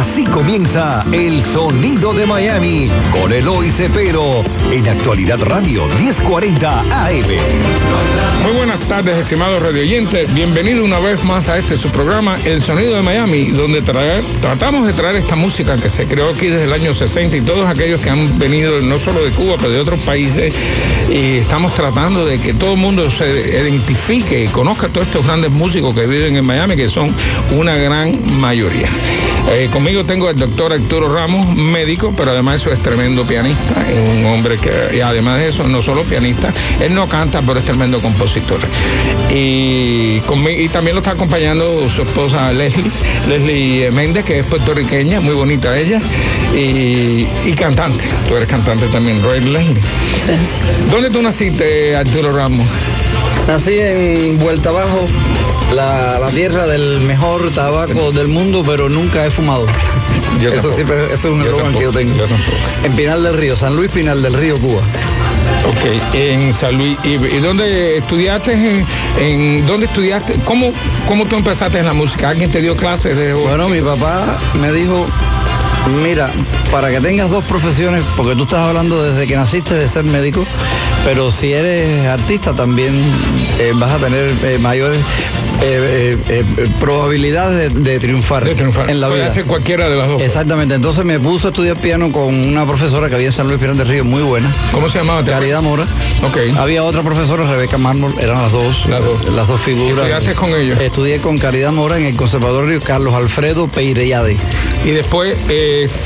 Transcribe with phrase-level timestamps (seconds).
[0.00, 4.42] Así comienza El Sonido de Miami con Eloy Cepero
[4.72, 7.26] en Actualidad Radio 1040 AM.
[8.42, 10.32] Muy buenas tardes, estimados radioyentes.
[10.32, 14.94] Bienvenido una vez más a este su programa El Sonido de Miami, donde tratamos de
[14.94, 18.08] traer esta música que se creó aquí desde el año 60 y todos aquellos que
[18.08, 20.54] han venido no solo de Cuba, pero de otros países.
[21.10, 25.26] Y estamos tratando de que todo el mundo se identifique y conozca a todos estos
[25.26, 27.14] grandes músicos que viven en Miami, que son
[27.50, 28.88] una gran mayoría.
[29.48, 34.24] Eh, conmigo tengo al doctor Arturo Ramos, médico, pero además eso es tremendo pianista, un
[34.26, 38.00] hombre que, y además de eso, no solo pianista, él no canta, pero es tremendo
[38.00, 38.60] compositor.
[39.30, 40.20] Y,
[40.72, 42.90] también lo está acompañando su esposa Leslie,
[43.28, 46.00] Leslie Méndez, que es puertorriqueña, muy bonita ella,
[46.54, 48.04] y, y cantante.
[48.28, 49.80] Tú eres cantante también, Roy Leslie.
[50.90, 52.68] ¿Dónde tú naciste, Arturo Ramos?
[53.46, 55.06] Nací en Vuelta Abajo,
[55.74, 59.66] la, tierra del mejor tabaco del mundo, pero nunca he fumado.
[59.66, 62.24] eso, sí, eso es un error que yo tengo.
[62.84, 64.82] en Pinal del Río, San Luis Pinal del Río, Cuba.
[65.66, 66.96] Ok, en San Luis.
[67.04, 68.84] ¿Y, dónde estudiaste?
[69.18, 70.40] En, ¿Dónde estudiaste?
[70.44, 70.72] ¿Cómo,
[71.06, 72.30] ¿Cómo tú empezaste en la música?
[72.30, 73.34] ¿Alguien te dio clases de...?
[73.34, 75.06] Bueno, mi papá me dijo,
[75.88, 76.30] Mira,
[76.70, 80.44] para que tengas dos profesiones, porque tú estás hablando desde que naciste de ser médico,
[81.04, 82.94] pero si eres artista también
[83.58, 85.00] eh, vas a tener eh, mayores
[85.62, 86.44] eh,
[86.78, 89.30] probabilidades de, triunfar en la Puede vida.
[89.30, 90.20] Hacer cualquiera de las dos.
[90.20, 93.58] Exactamente, entonces me puso a estudiar piano con una profesora que había en San Luis
[93.58, 94.54] Piano de Río muy buena.
[94.72, 95.24] ¿Cómo se llamaba?
[95.24, 95.86] Caridad Mora.
[96.30, 96.54] Okay.
[96.56, 98.76] Había otra profesora, Rebeca Mármol, eran las dos.
[98.86, 100.06] Las dos, las dos figuras.
[100.06, 100.80] ¿Estudiaste con ellos?
[100.80, 104.36] Estudié con Caridad Mora en el Conservatorio Carlos Alfredo Peirellade.
[104.84, 105.36] Y después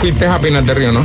[0.00, 1.04] fuiste a Pinar de Río, ¿no?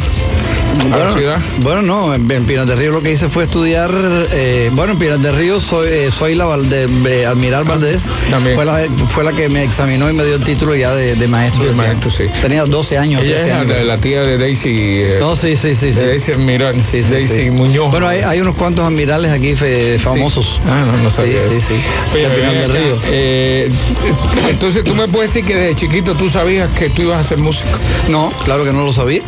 [0.90, 1.40] Bueno, ciudad?
[1.62, 3.92] Bueno, no, en, Pinar del Río lo que hice fue estudiar,
[4.32, 8.02] eh, bueno, en Pinar del Río soy, eh, soy la Admiral Valdés.
[8.30, 8.56] También.
[8.56, 11.64] Fue la, fue la que me examinó y me dio el título ya de, maestro.
[11.64, 12.26] De maestro, sí.
[12.42, 13.24] Tenía 12 años.
[13.24, 14.70] Ella es La, tía de Daisy.
[14.70, 15.92] Eh, no, sí, sí, sí.
[15.92, 17.92] De Daisy Admiral, sí, Daisy Muñoz.
[17.92, 19.56] Bueno, hay, hay, unos cuantos admirales aquí
[20.00, 20.46] famosos.
[20.66, 21.44] Ah, no, no sabía.
[21.50, 21.82] Sí, sí, sí.
[22.14, 24.50] Pero, Pinar del Río.
[24.50, 27.38] Entonces, ¿tú me puedes decir que desde chiquito tú sabías que tú ibas a ser
[27.38, 27.78] músico?
[28.08, 29.22] No, claro que no lo sabía.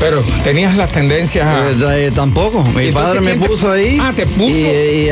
[0.00, 1.96] Pero tenías las tendencias a...
[1.96, 2.62] Eh, tampoco.
[2.62, 3.98] Mi padre me puso ahí.
[4.00, 4.46] Ah, te puso.
[4.46, 5.08] Y,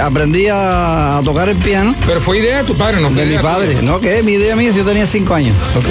[0.00, 1.94] aprendí a, tocar el piano.
[2.06, 3.10] Pero fue idea de tu padre, ¿no?
[3.10, 3.82] De mi padre.
[3.82, 5.56] No, que mi idea mía, yo tenía cinco años.
[5.76, 5.86] Ok.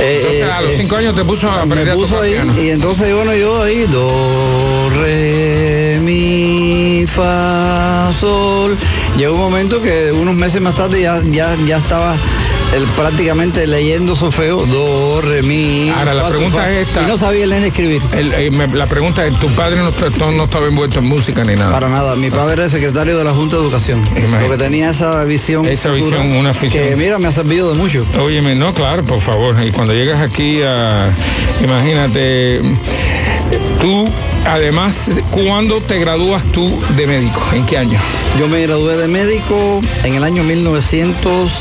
[0.00, 2.60] Eh, entonces, a los eh, cinco años te puso a aprender a tocar ahí, piano.
[2.60, 8.76] Y entonces, bueno, yo ahí, do, re, mi, fa, sol.
[9.16, 12.16] Llegó un momento que unos meses más tarde ya, ya, ya estaba
[12.74, 15.88] el, prácticamente leyendo Sofeo, do, re, mi.
[15.90, 17.02] Ahora, la pregunta es esta.
[17.02, 18.02] Y no sabía leer ni escribir.
[18.12, 19.90] Eh, la pregunta es: ¿tu padre no,
[20.32, 21.70] no, estaba envuelto en música ni nada?
[21.70, 22.16] Para nada.
[22.16, 24.04] Mi padre era secretario de la Junta de Educación.
[24.40, 25.66] Porque tenía esa visión.
[25.66, 26.88] Esa visión, una afición.
[26.88, 28.04] Que, mira, me ha servido de mucho.
[28.18, 29.56] Óyeme, no, claro, por favor.
[29.64, 31.14] Y cuando llegas aquí a.
[31.62, 32.60] Imagínate.
[33.80, 34.08] Tú,
[34.46, 34.96] además,
[35.30, 37.40] ¿cuándo te gradúas tú de médico?
[37.52, 38.00] ¿En qué año?
[38.38, 41.52] Yo me gradué de médico en el año 1900.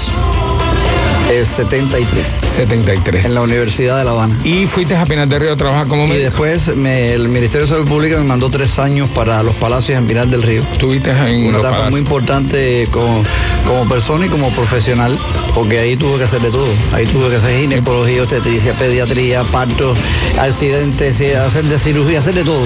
[1.56, 2.26] 73.
[2.58, 3.26] 73.
[3.26, 4.40] En la Universidad de La Habana.
[4.44, 6.20] ¿Y fuiste a Pinar del Río a trabajar como médico?
[6.20, 10.08] Y después el Ministerio de Salud Pública me mandó tres años para los palacios en
[10.08, 10.64] Pinar del Río.
[10.80, 13.24] ¿Tuviste en Una etapa muy importante como,
[13.66, 15.18] como persona y como profesional,
[15.54, 16.74] porque ahí tuve que hacer de todo.
[16.92, 19.94] Ahí tuve que hacer ginecología, obstetricia, pediatría, parto,
[20.38, 22.66] accidentes, hacer de cirugía, hacer de todo.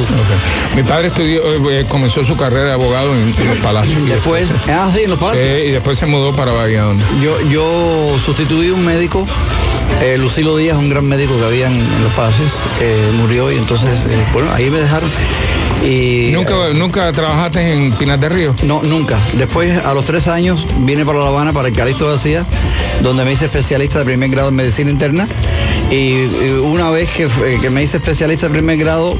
[0.75, 3.99] Mi padre estudió, eh, comenzó su carrera de abogado en, los palacios.
[3.99, 5.47] Y después, ah, sí, en los palacios.
[5.65, 7.03] y después se mudó para Valladolid.
[7.21, 9.25] Yo, yo sustituí un médico
[10.01, 12.51] eh, Lucilo Díaz, un gran médico que había en, los pases,
[13.13, 15.09] murió y entonces, eh, bueno, ahí me dejaron.
[15.83, 18.55] Y, ¿Nunca, ¿Nunca trabajaste en Pinar de Río?
[18.63, 19.29] No, nunca.
[19.33, 22.45] Después, a los tres años, vine para La Habana, para el Calixto García,
[23.01, 25.27] donde me hice especialista de primer grado en medicina interna.
[25.89, 26.25] Y,
[26.61, 27.27] una vez que,
[27.61, 29.15] que me hice especialista de primer grado,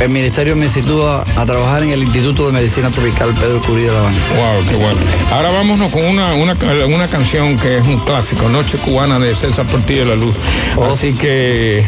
[0.00, 3.92] el ministerio me sitúa a trabajar en el Instituto de Medicina Tropical Pedro Curí de
[3.92, 4.18] La Habana.
[4.34, 5.00] Wow, qué bueno.
[5.30, 6.56] Ahora vámonos con una, una,
[6.86, 10.34] una canción que es un clásico, Noche Cubana de César Portillo de la Luz.
[10.76, 10.92] Oh.
[10.92, 11.84] Así que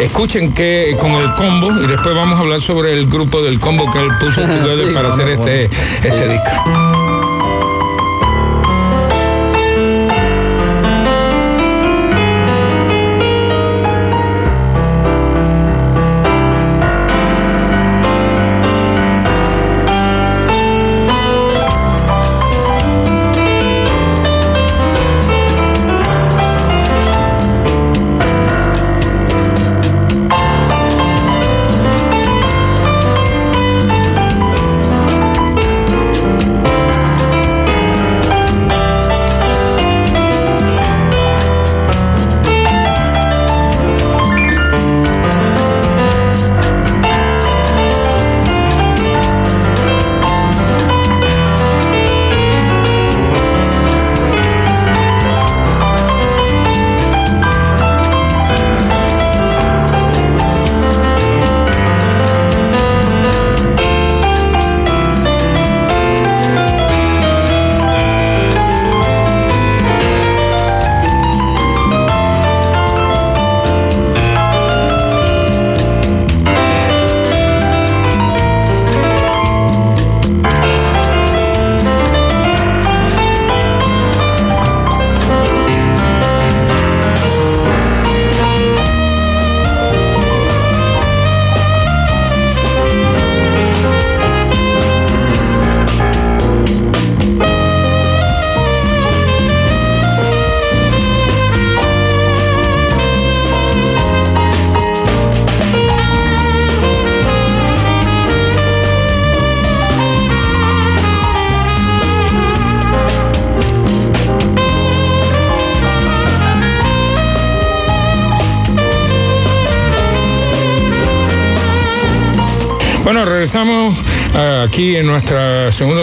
[0.00, 3.90] escuchen que con el combo y después vamos a hablar sobre el grupo del combo
[3.92, 4.40] que él puso
[4.94, 5.64] para hacer este,
[6.02, 6.91] este disco.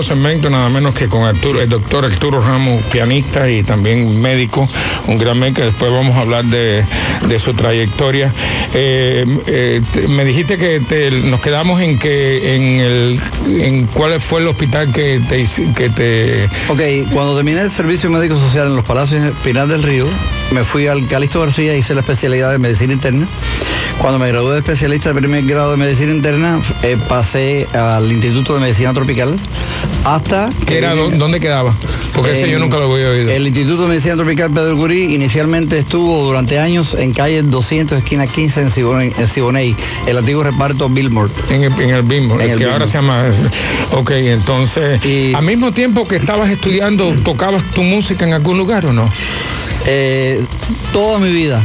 [0.10, 4.68] Segmento, nada menos que con Arturo, el doctor Arturo Ramos, pianista y también médico,
[5.08, 5.62] un gran médico.
[5.62, 6.84] Después vamos a hablar de,
[7.28, 8.34] de su trayectoria.
[8.74, 13.22] Eh, eh, me dijiste que nos quedamos en que en el
[13.62, 16.46] en cuál fue el hospital que te que te.
[16.70, 20.08] Ok, cuando terminé el servicio médico social en los Palacios Pinar del Río,
[20.52, 23.28] me fui al Calixto García hice la especialidad de medicina interna.
[24.02, 28.56] Cuando me gradué de especialista de primer grado de medicina interna, eh, pasé al Instituto
[28.56, 29.38] de Medicina Tropical
[30.04, 30.50] hasta...
[30.66, 31.76] ¿Qué era, ¿Dónde quedaba?
[32.14, 33.30] Porque ese yo nunca lo había oído.
[33.30, 38.28] El Instituto de Medicina Tropical Pedro Curí inicialmente estuvo durante años en calle 200, esquina
[38.28, 39.76] 15 en Siboney,
[40.06, 41.32] el antiguo reparto Billmore.
[41.50, 43.26] En el, en el que ahora se llama...
[43.92, 45.02] Ok, entonces,
[45.34, 49.10] al mismo tiempo que estabas estudiando, ¿tocabas tu música en algún lugar o no?
[49.86, 50.44] Eh,
[50.92, 51.62] toda mi vida,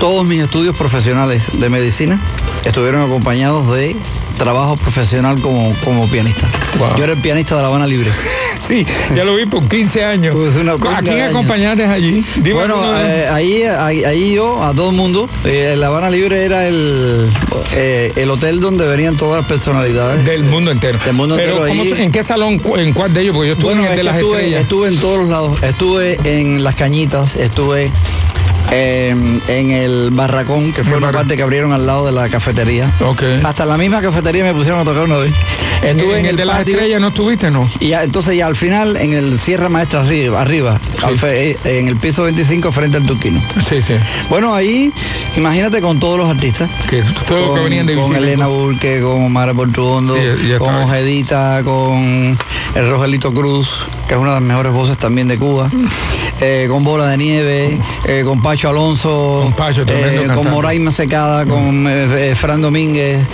[0.00, 2.20] todos mis estudios profesionales de medicina
[2.64, 3.96] estuvieron acompañados de
[4.34, 6.48] trabajo profesional como, como pianista.
[6.96, 8.10] Yo era el pianista de La Habana Libre.
[8.68, 8.84] Sí,
[9.14, 10.34] ya lo vi por 15 años.
[10.34, 10.56] Pues
[10.94, 12.24] ¿A quién acompañaste allí?
[12.52, 15.28] bueno, eh, ahí, ahí, yo, a todo el mundo.
[15.44, 17.30] Eh, la Habana Libre era el,
[17.72, 20.24] eh, el hotel donde venían todas las personalidades.
[20.24, 20.98] Del mundo entero.
[21.04, 21.96] Del mundo Pero entero.
[21.96, 23.34] ¿en qué salón, en cuál de ellos?
[23.34, 24.62] Porque yo estuve en el de las estuve, estrellas.
[24.62, 25.62] Estuve en todos los lados.
[25.62, 27.92] Estuve en Las Cañitas, estuve
[28.70, 32.92] en el barracón, que fue una parte que abrieron al lado de la cafetería.
[33.00, 33.40] Okay.
[33.44, 35.32] Hasta la misma cafetería me pusieron a tocar una vez.
[35.84, 37.70] Estuve en, el, de las estrellas, ¿no estuviste, no?
[37.80, 40.80] Y entonces ya al final, en el Sierra Maestra arriba, arriba
[41.24, 43.40] eh, en el piso 25 frente al Turquino.
[43.68, 43.94] Sí, sí.
[44.28, 44.92] Bueno, ahí,
[45.36, 46.70] imagínate con todos los artistas.
[46.88, 50.16] Que todos con, que venían de Con Elena Burke, con Mara Portuondo,
[50.58, 52.38] con Ojedita, con
[52.74, 53.68] el Rogelito Cruz,
[54.08, 55.70] que es una de las mejores voces también de Cuba,
[56.40, 61.46] eh, con Bola de Nieve, eh, con Pacho Alonso, con, Pacho, eh, con Moraima Secada,
[61.46, 63.26] con eh, Fran Domínguez,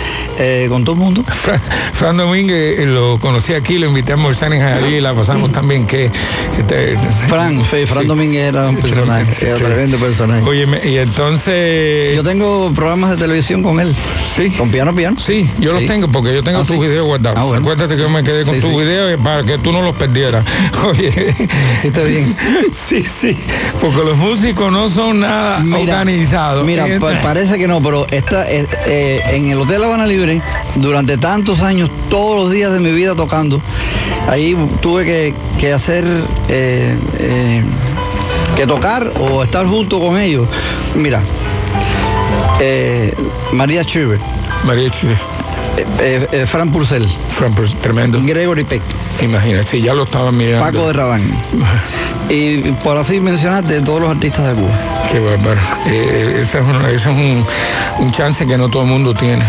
[0.69, 1.23] con todo el mundo.
[1.93, 5.85] Fran Domínguez lo conocí aquí, lo invité a almorzar en Jalí y la pasamos también
[5.87, 6.11] que...
[7.27, 10.47] Fran, sí, Fran Domínguez era un personaje, era un tremendo personaje.
[10.47, 12.15] Oye, y entonces...
[12.15, 13.95] Yo tengo programas de televisión con él.
[14.35, 14.49] Sí.
[14.51, 15.17] Con piano piano.
[15.25, 17.37] Sí, yo los tengo porque yo tengo ah, tus videos guardados.
[17.37, 20.45] Ah, Acuérdate que yo me quedé con tus videos para que tú no los perdieras.
[20.85, 21.35] Oye.
[21.81, 22.35] Sí, está bien.
[22.89, 23.37] sí, sí.
[23.79, 26.65] Porque los músicos no son nada organizados.
[26.65, 26.85] Mira,
[27.21, 30.41] parece que no, pero esta, eh, eh, en el Hotel Habana Libre,
[30.75, 31.89] durante tantos años,
[32.31, 33.61] todos los días de mi vida tocando,
[34.27, 36.05] ahí tuve que, que hacer.
[36.47, 37.61] Eh,
[38.55, 40.47] que tocar o estar junto con ellos.
[40.95, 41.21] Mira,
[43.53, 44.21] María Schubert.
[44.65, 45.41] María Schubert.
[45.77, 47.07] Eh, eh, Fran Purcell.
[47.37, 48.21] Fran Purcell, tremendo.
[48.21, 48.81] Gregory Peck.
[49.21, 50.65] Imagínate, sí, ya lo estaba mirando.
[50.65, 51.31] Paco de Rabán.
[52.29, 55.07] y por así mencionarte todos los artistas de Cuba.
[55.11, 55.61] Qué bárbaro.
[55.85, 57.45] Eh, ese es, un,
[57.99, 59.45] un, chance que no todo el mundo tiene.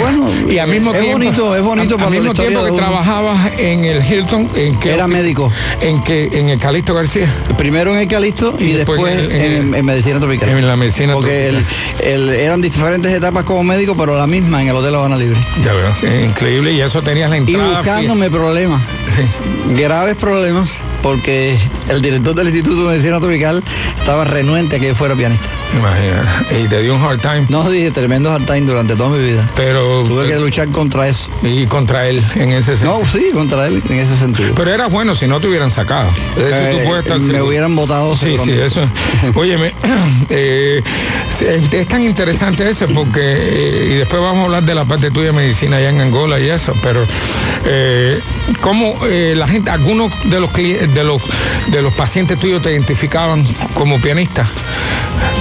[0.00, 0.09] Bueno,
[0.48, 4.50] y al mismo es bonito, es bonito al mismo tiempo que trabajabas en el Hilton,
[4.54, 7.32] en que era médico, en que en el Calixto García.
[7.56, 10.48] Primero en el Calixto y, después, en, medicina tropical.
[10.50, 11.48] En la medicina Porque
[12.02, 15.38] el, eran diferentes etapas como médico, pero la misma en el Hotel Habana Libre.
[15.64, 17.72] Ya veo, increíble y eso tenías la entrada.
[17.72, 18.82] Y buscándome problemas,
[19.74, 20.70] graves problemas
[21.02, 23.62] porque el director del Instituto de Medicina Tropical
[23.98, 25.46] estaba renuente a que yo fuera pianista.
[25.74, 26.60] Imagínate.
[26.60, 27.46] ¿Y te dio un hard time?
[27.48, 29.50] No, dije tremendo hard time durante toda mi vida.
[29.56, 30.04] Pero...
[30.04, 31.20] Tuve que luchar contra eso.
[31.42, 32.98] ¿Y contra él en ese sentido?
[32.98, 34.54] No, sí, contra él en ese sentido.
[34.54, 36.10] Pero era bueno si no te hubieran sacado.
[36.36, 36.84] Eh,
[37.20, 38.16] me hubieran votado.
[38.16, 38.80] Sí, sí, eso.
[39.34, 39.72] Óyeme,
[40.28, 40.82] eh,
[41.72, 43.20] es tan interesante eso porque...
[43.20, 46.38] Eh, y después vamos a hablar de la parte tuya de medicina allá en Angola
[46.40, 47.06] y eso, pero...
[48.48, 51.22] Eh, ¿Cómo la gente, algunos de los de los
[51.70, 54.50] de los pacientes tuyos te identificaban como pianista?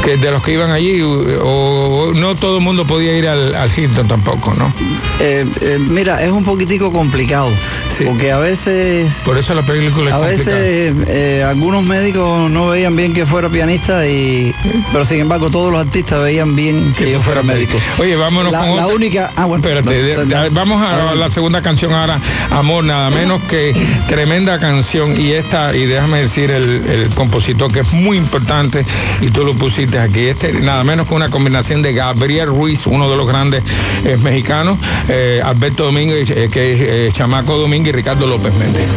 [0.03, 3.69] Que de los que iban allí, o, no todo el mundo podía ir al, al
[3.75, 4.73] Hilton tampoco, ¿no?
[5.19, 7.51] Eh, eh, mira, es un poquitico complicado,
[8.05, 9.11] porque a veces...
[9.25, 10.47] Por eso la película es A veces
[11.07, 14.53] eh, algunos médicos no veían bien que fuera pianista, y
[14.91, 17.77] pero sin embargo todos los artistas veían bien que, yo fuera médico.
[17.97, 19.31] Oye, vámonos la, con La única...
[19.35, 19.67] Ah, bueno.
[19.67, 23.73] Espérate, vamos a la segunda canción ahora, Amor, nada menos que
[24.07, 28.85] tremenda canción, y esta, y déjame decir el, compositor que es muy importante,
[29.21, 33.09] y tú lo pusiste aquí, este nada menos que una combinación de Gabriel Ruiz, uno
[33.09, 33.63] de los grandes
[34.03, 38.87] eh, mexicanos, eh, Alberto Domínguez, eh, que es Chamaco Domínguez y Ricardo López Méndez.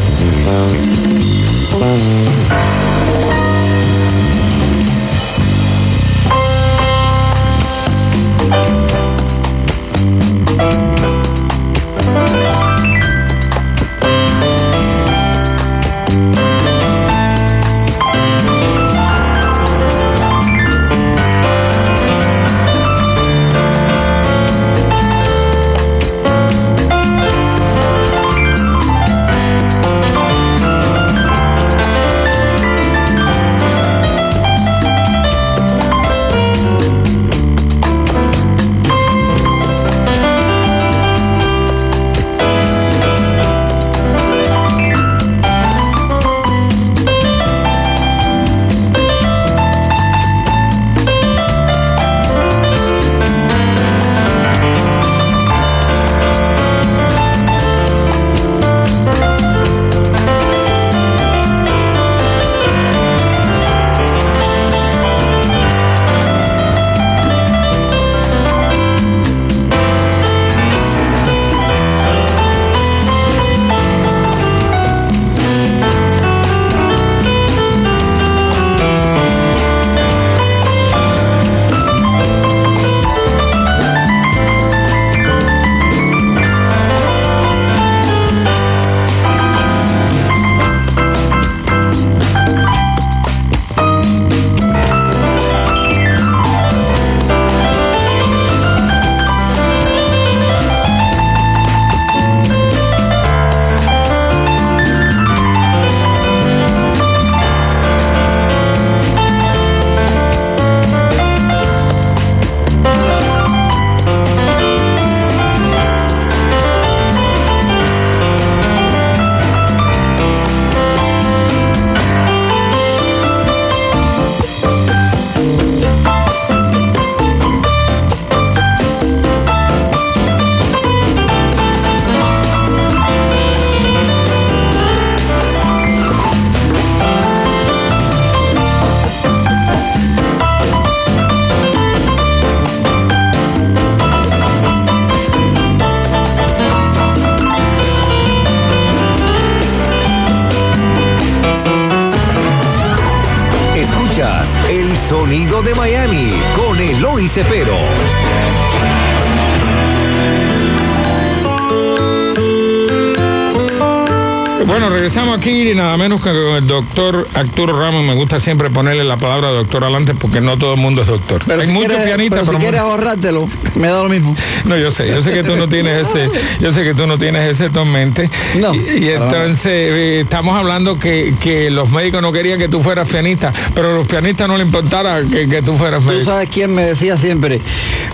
[166.03, 168.03] Menos que con el doctor Arturo Ramos.
[168.05, 171.43] Me gusta siempre ponerle la palabra doctor adelante porque no todo el mundo es doctor.
[171.47, 174.37] Pero Hay si muchos quieres, pianistas, pero pero si quieres ahorrártelo, me da lo mismo.
[174.65, 176.29] No, yo sé, yo sé que tú no tienes ese,
[176.61, 178.31] yo sé que tú no tienes ese en mente.
[178.57, 183.09] No, Y, entonces eh, estamos hablando que, que los médicos no querían que tú fueras
[183.09, 186.25] pianista, pero a los pianistas no le importara que, que tú fueras Tú médico.
[186.31, 187.61] sabes quién me decía siempre,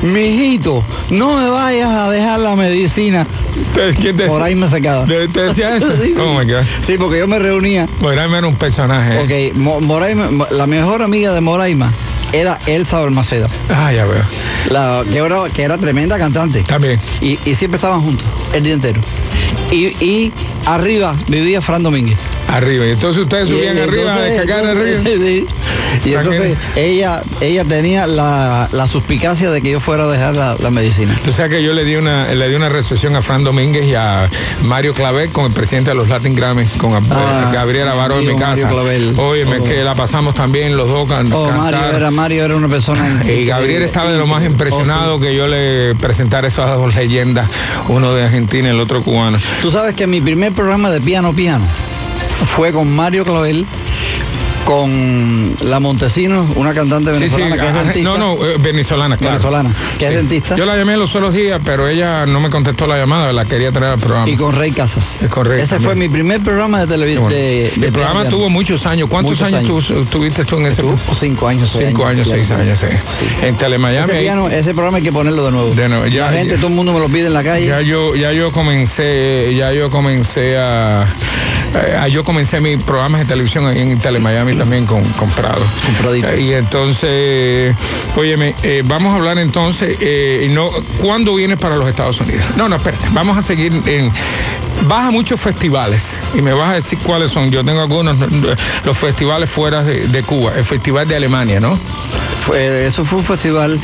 [0.02, 3.26] mijito, no me vayas a dejar la medicina.
[4.00, 5.04] ¿Quién te, Por ahí me sacaba.
[5.06, 5.88] te- te decía eso?
[6.02, 6.14] Sí.
[6.18, 6.62] Oh my God.
[6.86, 7.88] Sí, porque yo me reunía.
[8.00, 9.14] Moraima era un personaje.
[9.20, 9.50] ¿eh?
[9.52, 11.92] Ok, Mo- Moraima, Mo- la mejor amiga de Moraima
[12.32, 14.22] era Elsa Balmaceda, Ah, ya veo.
[14.70, 16.62] la, que, era, que era tremenda cantante.
[16.62, 17.00] También.
[17.20, 19.00] Y, y siempre estaban juntos, el día entero.
[19.72, 20.32] Y, y
[20.66, 22.18] arriba vivía Fran Domínguez.
[22.48, 22.86] Arriba.
[22.86, 25.00] Y entonces ustedes subían Y arriba a entonces- descargar arriba.
[25.04, 25.46] sí.
[26.04, 30.56] Y entonces ella, ella tenía la, la suspicacia de que yo fuera a dejar la,
[30.58, 31.20] la medicina.
[31.24, 33.94] Tú sabes que yo le di una le di una recepción a Fran Domínguez y
[33.94, 34.28] a
[34.62, 38.28] Mario Clavel con el presidente de los Latin Grammy, con eh, Ah, Gabriel Avaro en
[38.28, 38.68] mi casa.
[38.68, 39.14] Clavel.
[39.18, 39.64] Oye, Oh.
[39.64, 43.22] que la pasamos también los dos can- Oh, Mario era, Mario era una persona...
[43.24, 45.24] Y Gabriel estaba de lo más Oh, impresionado sí.
[45.24, 47.48] que yo le presentara esas dos leyendas,
[47.88, 49.38] uno de Argentina y el otro cubano.
[49.62, 51.66] Tú sabes que mi primer programa de piano piano
[52.56, 53.66] fue con Mario Clavel,
[54.64, 58.10] con la Montesinos, una cantante Sí, sí, venezolana que es ah, dentista.
[58.10, 59.32] no, no, eh, venezolana, claro.
[59.36, 60.56] Venezolana, que es dentista.
[60.56, 63.72] Yo la llamé los otros días, pero ella no me contestó la llamada, la quería
[63.72, 64.28] traer al programa.
[64.28, 65.02] Y con Rey Casas.
[65.22, 67.24] Es correcto, Ese fue mi primer programa de televisión.
[67.24, 67.36] bueno.
[67.38, 69.08] De, de el piano programa tuvo muchos años.
[69.08, 71.02] ¿Cuántos Muchos años, tú- tuviste tú en ese programa?
[71.18, 72.86] Cinco años, seis Cinco años, seis años, sí.
[73.46, 74.10] En Telemiami.
[74.12, 75.74] Ese, piano, ese programa hay que ponerlo de nuevo.
[75.74, 76.60] De nuevo, ya- la gente, ya.
[76.60, 77.66] todo el mundo me lo pide en la calle.
[77.66, 81.06] Ya yo, ya yo comencé, ya yo comencé a,
[81.74, 85.64] eh, yo comencé mis programas de televisión en Telemiami también con, con Prado.
[86.12, 87.74] Eh, Y entonces,
[88.16, 90.70] óyeme, eh, vamos a hablar entonces, eh, y no,
[91.02, 92.44] ¿cuándo vienes para los Estados Unidos?
[92.56, 94.10] No, no, espérate, vamos a seguir en,
[94.86, 96.00] vas a muchos festivales
[96.34, 97.50] y me vas a decir cuáles son.
[97.50, 98.16] Yo tengo algunos,
[98.84, 101.78] los festivales fuera de, de Cuba, el festival de Alemania, ¿no?
[102.46, 103.80] Fue- eso fue un festival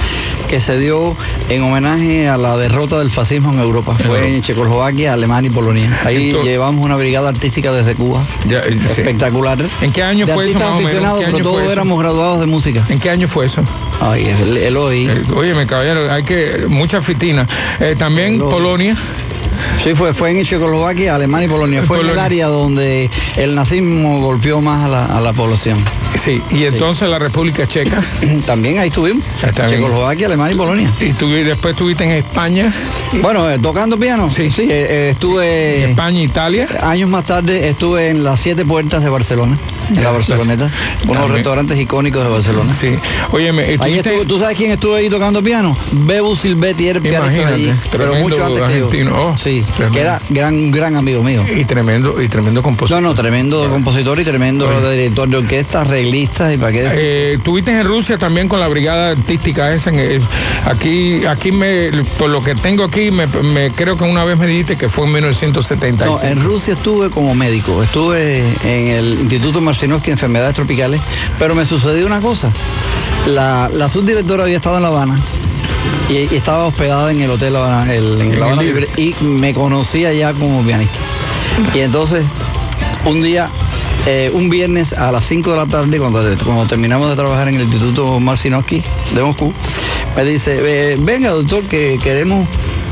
[0.49, 1.17] que se dio
[1.49, 3.97] en homenaje a la derrota del fascismo en Europa.
[3.99, 6.01] En Fue en Checoslovaquia, Alemania y Polonia.
[6.05, 8.25] Ahí Entonces- llevamos una brigada artística desde Cuba.
[8.47, 8.79] Ya, eh.
[8.97, 9.59] Espectacular.
[9.81, 10.85] ¿En qué año De fue eso más o menos?
[10.87, 11.73] aficionados, ¿Qué pero año fue todos eso?
[11.73, 12.85] éramos graduados de música.
[12.89, 13.63] ¿En qué año fue eso?
[14.01, 15.07] Ay, el, el hoy.
[15.09, 16.65] Eh, Óyeme, caballero, hay que.
[16.69, 17.47] Mucha fitina.
[17.81, 18.97] Eh, también Lo- Polonia.
[19.83, 21.83] Sí, fue, fue en Checoslovaquia, Alemania y Polonia.
[21.85, 25.85] Fue en el área donde el nazismo golpeó más a la, a la población.
[26.25, 28.03] Sí, y entonces la República Checa.
[28.47, 29.25] También ahí estuvimos.
[29.41, 30.93] Checoslovaquia, Alemania y Polonia.
[31.01, 32.73] Y tú, después estuviste en España,
[33.21, 34.31] Bueno, eh, tocando piano.
[34.31, 34.51] Sí.
[34.51, 35.91] sí eh, eh, estuve.
[35.91, 36.69] España, Italia.
[36.81, 39.59] Años más tarde estuve en las siete puertas de Barcelona,
[39.91, 40.65] en la Barceloneta,
[41.03, 41.33] unos También.
[41.35, 42.77] restaurantes icónicos de Barcelona.
[42.81, 42.89] Sí.
[43.33, 45.77] Óyeme, Ahí estuvo, ¿tú sabes quién estuvo ahí tocando piano?
[45.93, 49.15] Bebu Silvetti era el pianista de allí, pero mucho antes que yo.
[49.15, 49.93] Oh, sí, tremendo.
[49.93, 51.45] que era gran, gran amigo mío.
[51.55, 53.01] Y tremendo, y tremendo compositor.
[53.01, 54.91] No, no, tremendo compositor y tremendo Oye.
[54.97, 56.91] director de orquesta, arreglista y para qué.
[56.95, 59.91] Eh, Tuviste en Rusia también con la brigada artística esa.
[59.91, 60.23] en
[60.65, 64.47] aquí, aquí me, por lo que tengo aquí, me, me- creo que una vez me
[64.47, 66.05] dijiste que fue en 1975.
[66.05, 71.01] No, en Rusia estuve como médico, estuve en el Instituto Marcinovsky de Enfermedades Tropicales,
[71.39, 72.51] pero me sucedió una cosa.
[73.27, 75.21] La, la subdirectora había estado en La Habana
[76.09, 78.69] y, y estaba hospedada en el Hotel La Habana, el- en En La Habana el
[78.69, 80.99] Libre, y me conocía ya como pianista.
[81.75, 82.25] Y entonces,
[83.05, 83.51] un día,
[84.07, 87.57] eh, un viernes a las 5 de la tarde, cuando, cuando terminamos de trabajar en
[87.57, 88.83] el Instituto Marcinovsky
[89.15, 89.53] de Moscú,
[90.17, 90.59] me dice,
[90.93, 92.47] eh, venga doctor, que queremos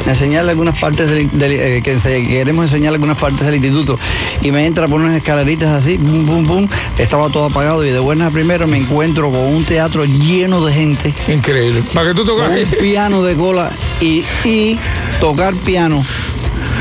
[0.07, 3.99] enseñarle algunas partes del, del- eh, que queremos enseñarle algunas partes del instituto
[4.43, 7.99] y me entra por unas escaleritas así pum pum pum estaba todo apagado y de
[7.99, 11.85] buenas a primeras me encuentro con un teatro lleno de gente Increíble.
[11.95, 12.59] Para que tú con tocas.
[12.59, 14.79] un piano de cola y, y
[15.21, 16.05] tocar piano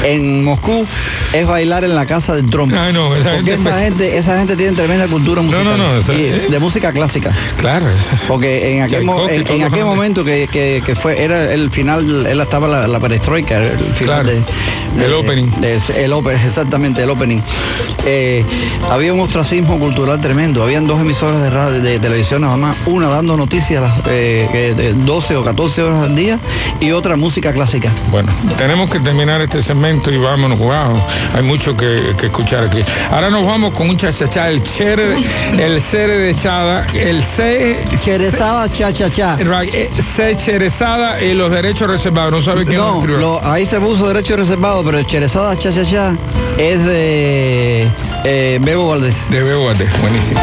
[0.03, 0.85] en Moscú
[1.33, 2.75] es bailar en la casa del trompo.
[2.77, 5.63] Ay, no, esa Porque gente- esa gente, esa gente tiene tremenda cultura musical.
[5.65, 7.31] no, no, esa- y de música clásica.
[7.57, 7.87] Claro.
[8.27, 12.39] Porque en aquel, mo- en, aquel momento que, que, que fue era el final, él
[12.41, 14.29] estaba la, la perestroika, el final Claro.
[14.29, 14.43] de,
[14.99, 15.49] El opening.
[15.61, 17.39] de- el opening, exactamente, el opening.
[18.05, 18.43] Eh,
[18.89, 20.63] había un ostracismo cultural tremendo.
[20.63, 25.35] Habían dos emisoras de radio, de televisión nada más, una dando noticias eh, de 12
[25.35, 26.39] o 14 horas al día
[26.79, 27.91] y otra música clásica.
[28.09, 31.01] Bueno, tenemos que terminar este segmento y vámonos, wow,
[31.33, 32.79] hay mucho que, que escuchar aquí.
[33.11, 35.15] Ahora nos vamos con un chachachá, el chere,
[35.57, 39.37] el cere de chada, el C, Cherezada cha cha cha.
[39.39, 42.31] eh, C cherezada y los derechos reservados.
[42.31, 44.35] No sabe quién No, lo- ahí se puso derecho
[44.83, 46.15] pero Cherezada cha cha cha
[46.57, 47.91] es de
[48.23, 49.15] eh, Bebo Valdés.
[49.29, 50.39] De Bebo Valdés, buenísimo.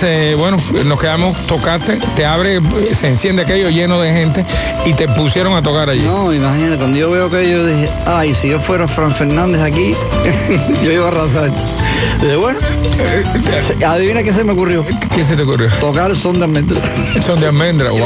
[0.00, 2.60] Bueno, nos quedamos, tocaste, te abre,
[3.00, 4.46] se enciende aquello lleno de gente
[4.86, 6.02] y te pusieron a tocar allí.
[6.02, 9.96] No, imagínate, cuando yo veo que yo dije, ay, si yo fuera Fran Fernández aquí,
[10.84, 11.50] yo iba a arrasar.
[12.20, 12.60] Dije, bueno,
[13.84, 14.84] adivina qué se me ocurrió.
[15.14, 15.68] ¿Qué se te ocurrió?
[15.80, 16.80] Tocar son de almendra.
[17.26, 17.98] Son de almendra, wow,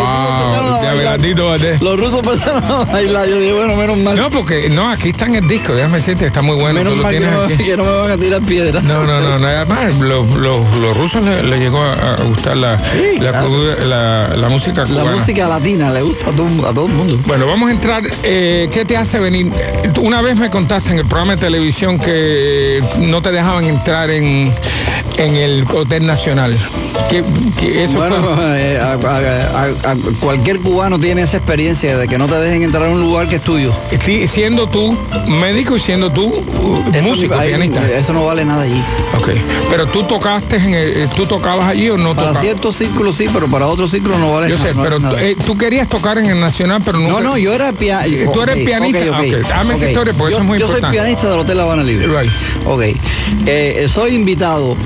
[0.42, 1.78] de.
[1.81, 4.16] Los rusos empezaron a bailar, yo dije, bueno, menos mal.
[4.16, 6.78] No, porque no, aquí está en el disco, déjame decirte, está muy bueno.
[6.81, 7.57] menos tú lo mal que no, aquí.
[7.59, 8.85] que no me van a tirar piedras.
[8.85, 9.94] No, no, no, nada más.
[9.98, 13.48] Los, los, los rusos les le llegó a, a gustar la, Sí, la, claro.
[13.78, 15.16] la- la música La cubana.
[15.18, 17.18] música latina le gusta a todo, a todo el mundo.
[17.26, 18.02] Bueno, vamos a entrar.
[18.22, 19.52] eh, ¿Qué te hace venir?
[20.00, 24.52] Una vez me contaste en el programa de televisión que no te dejaban entrar en,
[25.18, 26.57] en el Hotel Nacional.
[27.11, 27.25] ¿Qué,
[27.59, 28.44] qué- eso bueno, fue?
[28.75, 32.62] eh, a, a- a- a- cualquier cubano tiene esa experiencia de que no te dejen
[32.62, 33.72] entrar a un lugar que es tuyo.
[34.05, 34.96] Sí, siendo tú
[35.29, 37.87] médico y siendo tú uh, Eso músico, pianista.
[37.90, 38.83] Eso no vale nada allí.
[39.16, 39.29] Ok.
[39.70, 42.42] Pero tú tocaste, en el, tú tocabas allí o no Para tocabas?
[42.42, 45.22] ciertos círculos sí, pero para otros círculos no vale Yo sé, no vale pero nada.
[45.22, 47.12] eh, tú querías tocar en el Nacional, pero nunca...
[47.12, 48.33] No, no, yo era pianista.
[48.33, 48.98] Tú eres pianista.
[49.11, 50.96] Ok, dame esa historia, porque yo, eso es muy yo importante.
[50.98, 52.07] soy pianista del Hotel La Habana Libre.
[52.07, 52.31] Right.
[52.66, 52.83] Ok.
[53.46, 54.77] Eh, soy invitado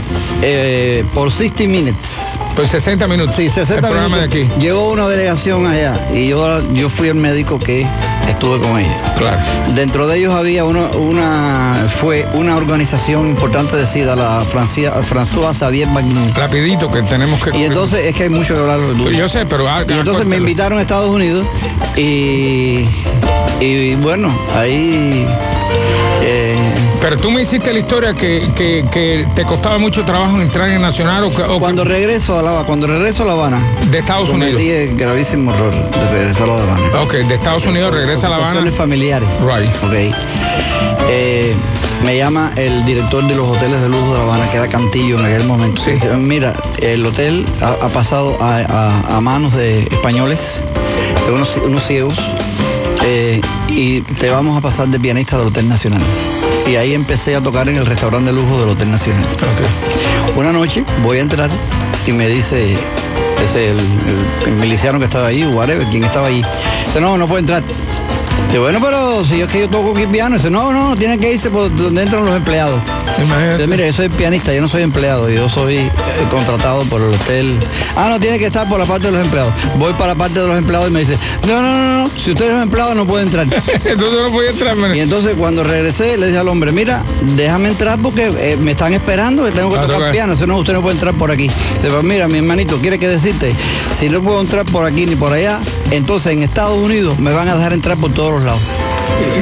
[0.43, 1.97] eh, por 60 Minutes.
[2.55, 3.37] Pues 60 minutos.
[3.37, 4.31] Sí, 60 El programa minutos.
[4.35, 4.61] de aquí.
[4.61, 7.87] Llegó una delegación allá y yo, yo fui el médico que
[8.29, 9.15] estuve con ella.
[9.19, 9.75] Claro.
[9.75, 15.55] Dentro de ellos había una, una fue una organización importante de SIDA, la Francia, François
[15.59, 16.35] Xavier Bagnon.
[16.35, 17.57] Rapidito, que tenemos que...
[17.59, 18.79] Y entonces es que hay mucho que hablar.
[18.79, 19.69] Lu- Yo sé, pero...
[19.69, 21.47] ah, y entonces me invitaron a Estados Unidos
[21.97, 22.87] y,
[23.61, 25.27] y bueno, ahí...
[27.09, 30.83] Pero tú me hiciste la historia que, que, que te costaba mucho trabajo entrar en
[30.83, 34.29] Nacional o, que- o cuando regreso a La cuando regreso a La Habana, de Estados
[34.29, 34.61] Unidos.
[34.61, 37.01] el gravísimo error de regresar a La Habana.
[37.03, 38.73] Ok, de Estados Unidos regresa a La Habana.
[38.73, 39.29] Familiares.
[39.41, 39.71] Right.
[39.85, 40.17] Ok.
[41.09, 41.55] Eh,
[42.03, 45.21] me llama el director de los hoteles de lujo de La Habana, que era Cantillo
[45.21, 45.81] en aquel momento.
[45.85, 45.93] Sí.
[45.93, 50.41] Dice, mira, el hotel ha, ha pasado a, a- a manos de españoles,
[51.25, 52.19] de unos, unos ciegos,
[53.05, 56.03] eh, y te vamos a pasar de pianista del Hotel Nacional.
[56.67, 59.27] Y ahí empecé a tocar en el restaurante de lujo del Hotel Nacional.
[60.37, 61.51] Una noche voy a entrar
[62.07, 62.77] y me dice
[63.51, 66.43] ese el, el- el miliciano que estaba ahí, whatever, quien estaba ahí.
[66.87, 67.63] Dice, no, no puede entrar.
[68.59, 71.51] Bueno, pero si es que yo toco aquí piano, dice, no, no, tiene que irse
[71.51, 72.81] por donde entran los empleados.
[73.21, 73.67] Imagínate.
[73.67, 75.91] Mire, yo soy pianista, yo no soy empleado, yo soy eh,
[76.31, 77.61] contratado por el hotel.
[77.95, 79.53] Ah, no, tiene que estar por la parte de los empleados.
[79.79, 82.33] Voy para la parte de los empleados y me dice, no, no, no, no, si
[82.33, 83.47] usted es empleado no puede entrar.
[83.85, 84.75] Entonces no podía entrar.
[84.77, 84.95] man.
[84.97, 87.05] Y entonces cuando regresé le dije al hombre, mira,
[87.37, 90.13] déjame entrar porque eh, me están esperando que tengo que Ah, tocar toca.
[90.13, 91.47] piano, si no usted no puede entrar por aquí.
[91.49, 93.55] Dice, pues mira, mi hermanito, quiere que decirte,
[94.01, 97.49] si no puedo entrar por aquí ni por allá, entonces en Estados Unidos me van
[97.49, 98.86] a dejar entrar por todos los lados.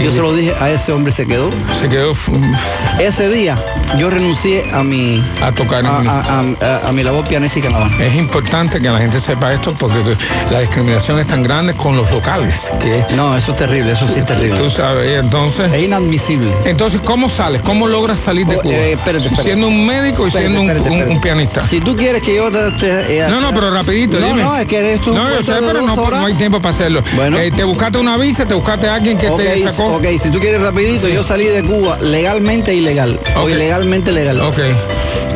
[0.03, 1.51] Yo se lo dije a ese hombre, se quedó.
[1.81, 2.55] Se quedó mm,
[3.01, 3.57] Ese día
[3.99, 5.85] yo renuncié a mi a tocar.
[5.85, 8.05] a, a- a- a mi labor pianística en La Habana.
[8.05, 10.17] Es importante que la gente sepa esto porque
[10.51, 14.15] la discriminación es tan grande con los locales que No, eso es terrible, eso sí
[14.21, 14.59] es terrible.
[14.59, 15.19] tú sabes.
[15.19, 16.53] Entonces, Es inadmisible.
[16.65, 17.63] entonces ¿cómo sales?
[17.63, 18.75] ¿Cómo logras salir de Oh, Cuba?
[18.75, 19.43] eh, espérate, espérate.
[19.49, 21.67] Siendo un médico y Espérate, siendo un, pianista.
[21.69, 22.71] Si tú quieres que yo te...
[22.73, 24.43] te- eh, No, no, pero rapidito, no, dime.
[24.43, 27.03] No, es que esto No, yo sé, pero no, hay tiempo para hacerlo.
[27.15, 27.39] Bueno.
[27.39, 29.97] Eh, te buscaste una visa, te buscaste a alguien que te sacó.
[29.97, 33.19] ok, si tú quieres rapidito, yo salí de Cuba legalmente e ilegal.
[33.37, 33.51] O Ok.
[33.51, 34.41] ilegalmente legal.
[34.41, 34.59] Ok.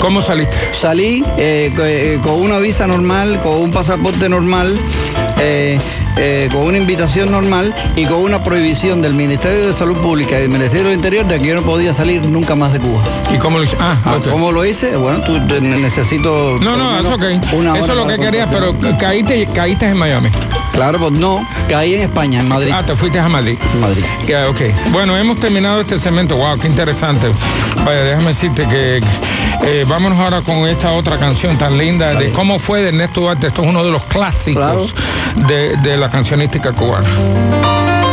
[0.00, 0.56] ¿Cómo saliste?
[0.80, 4.78] Salí eh, eh, con una visa normal, con un pasaporte normal,
[5.38, 5.78] eh,
[6.16, 10.42] eh, con una invitación normal y con una prohibición del Ministerio de Salud Pública y
[10.42, 13.02] del Ministerio del Interior de que yo no podía salir nunca más de Cuba.
[13.32, 13.82] ¿Y cómo lo hiciste?
[13.82, 14.18] Ah, Ah.
[14.30, 14.96] ¿Cómo lo hice?
[14.96, 16.58] Bueno, tú te- necesito...
[16.60, 20.30] No, no, eso Eso es lo que quería, pero caíste, caíste en Miami.
[20.72, 22.72] Claro, pues no, caí en España, en Madrid.
[22.74, 23.58] Ah, te fuiste a Madrid.
[23.80, 24.04] Madrid.
[24.48, 24.90] Ok.
[24.92, 26.36] Bueno, hemos terminado este segmento.
[26.36, 27.28] Wow, qué interesante.
[27.84, 29.00] Vaya, déjame decirte que
[29.64, 33.48] eh, vámonos ahora con esta otra canción tan linda de cómo fue de Ernesto Duarte.
[33.48, 34.94] Esto es uno de los clásicos
[35.48, 38.07] de, de la cancionística cubana.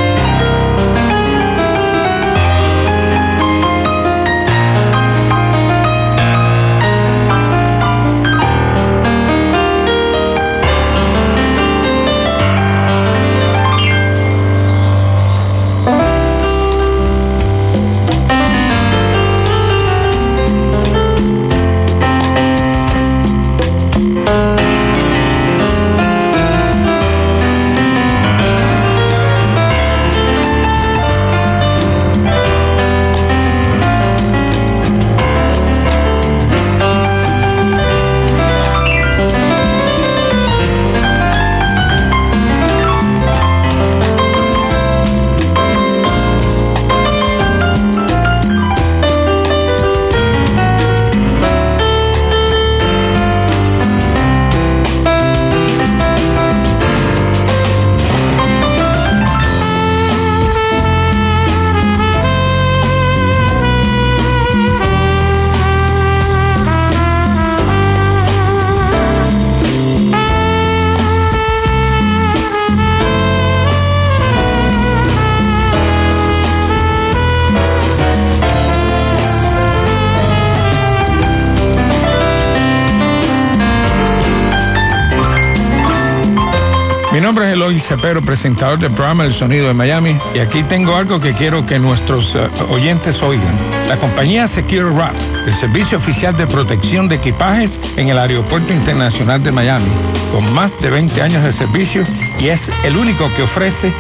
[88.06, 91.80] Cepero, presentador del programa El Sonido de Miami, y aquí tengo algo que quiero que
[91.80, 93.58] nuestros eh, oyentes oigan.
[93.88, 95.16] La compañía Secure Wrap,
[95.48, 99.90] el servicio oficial de protección de equipajes en el Aeropuerto Internacional de Miami,
[100.32, 102.04] con más de 20 años de servicio
[102.38, 103.92] y es el único que ofrece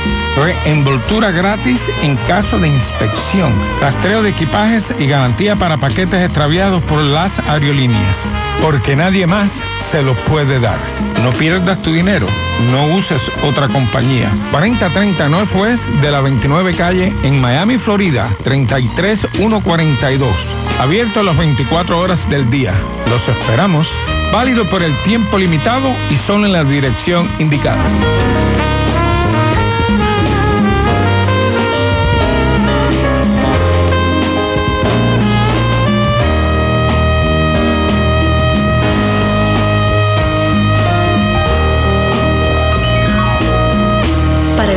[0.65, 7.01] envoltura gratis en caso de inspección, rastreo de equipajes y garantía para paquetes extraviados por
[7.01, 8.15] las aerolíneas,
[8.61, 9.49] porque nadie más
[9.91, 10.79] se lo puede dar.
[11.21, 12.27] No pierdas tu dinero,
[12.71, 14.31] no uses otra compañía.
[14.51, 20.35] 4030 Northwest de la 29 calle en Miami, Florida, 33142.
[20.79, 22.73] Abierto a las 24 horas del día.
[23.07, 23.87] Los esperamos.
[24.31, 28.44] Válido por el tiempo limitado y solo en la dirección indicada.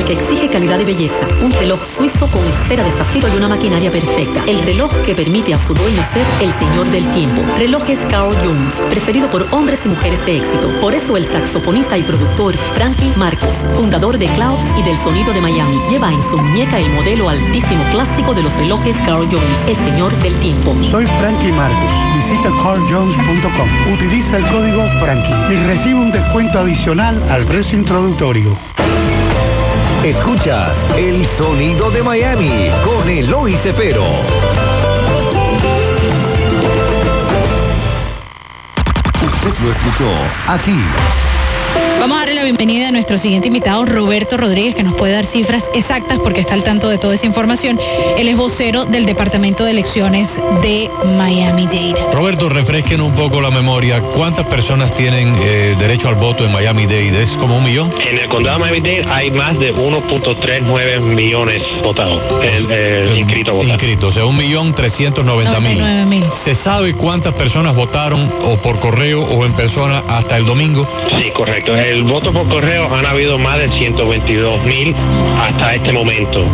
[0.09, 1.29] Que exige calidad y belleza.
[1.43, 4.43] Un reloj suizo con esfera de zafiro y una maquinaria perfecta.
[4.47, 7.43] El reloj que permite a su dueño ser el señor del tiempo.
[7.59, 10.71] Relojes Carl Jones, preferido por hombres y mujeres de éxito.
[10.81, 15.43] Por eso el saxofonista y productor Frankie Marcos, fundador de Cloud y del sonido de
[15.43, 19.77] Miami, lleva en su muñeca el modelo altísimo clásico de los relojes Carl Jones, el
[19.77, 20.75] señor del tiempo.
[20.91, 21.91] Soy Frankie Marcos.
[22.17, 23.93] Visita carljones.com.
[23.93, 28.57] Utiliza el código Frankie y recibe un descuento adicional al precio introductorio.
[30.05, 34.05] Escuchas el sonido de Miami con Eloy Cepero.
[39.21, 40.11] Usted lo escuchó
[40.47, 40.81] aquí
[42.09, 45.27] Vamos a darle la bienvenida a nuestro siguiente invitado, Roberto Rodríguez, que nos puede dar
[45.27, 47.79] cifras exactas porque está al tanto de toda esa información.
[48.17, 50.27] Él es vocero del Departamento de Elecciones
[50.63, 52.11] de Miami-Dade.
[52.11, 54.01] Roberto, refresquen un poco la memoria.
[54.01, 57.25] ¿Cuántas personas tienen eh, derecho al voto en Miami-Dade?
[57.25, 57.93] ¿Es como un millón?
[58.01, 63.73] En el condado de Miami-Dade hay más de 1.39 millones votados, eh, inscritos votar.
[63.73, 66.25] Inscritos, o sea, un millón trescientos noventa mil.
[66.47, 70.89] ¿Se sabe cuántas personas votaron o por correo o en persona hasta el domingo?
[71.19, 74.95] Sí, correcto el voto por correo han habido más de 122 mil
[75.41, 76.45] hasta este momento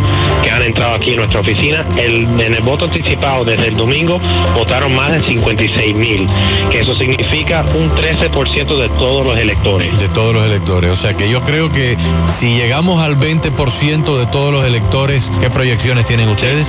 [0.43, 1.85] que han entrado aquí en nuestra oficina.
[1.97, 4.19] en el voto anticipado desde el domingo
[4.55, 6.27] votaron más de 56 mil,
[6.71, 9.97] que eso significa un 13% de todos los electores.
[9.99, 10.91] De todos los electores.
[10.91, 11.97] O sea que yo creo que
[12.39, 16.67] si llegamos al 20% de todos los electores, ¿qué proyecciones tienen ustedes?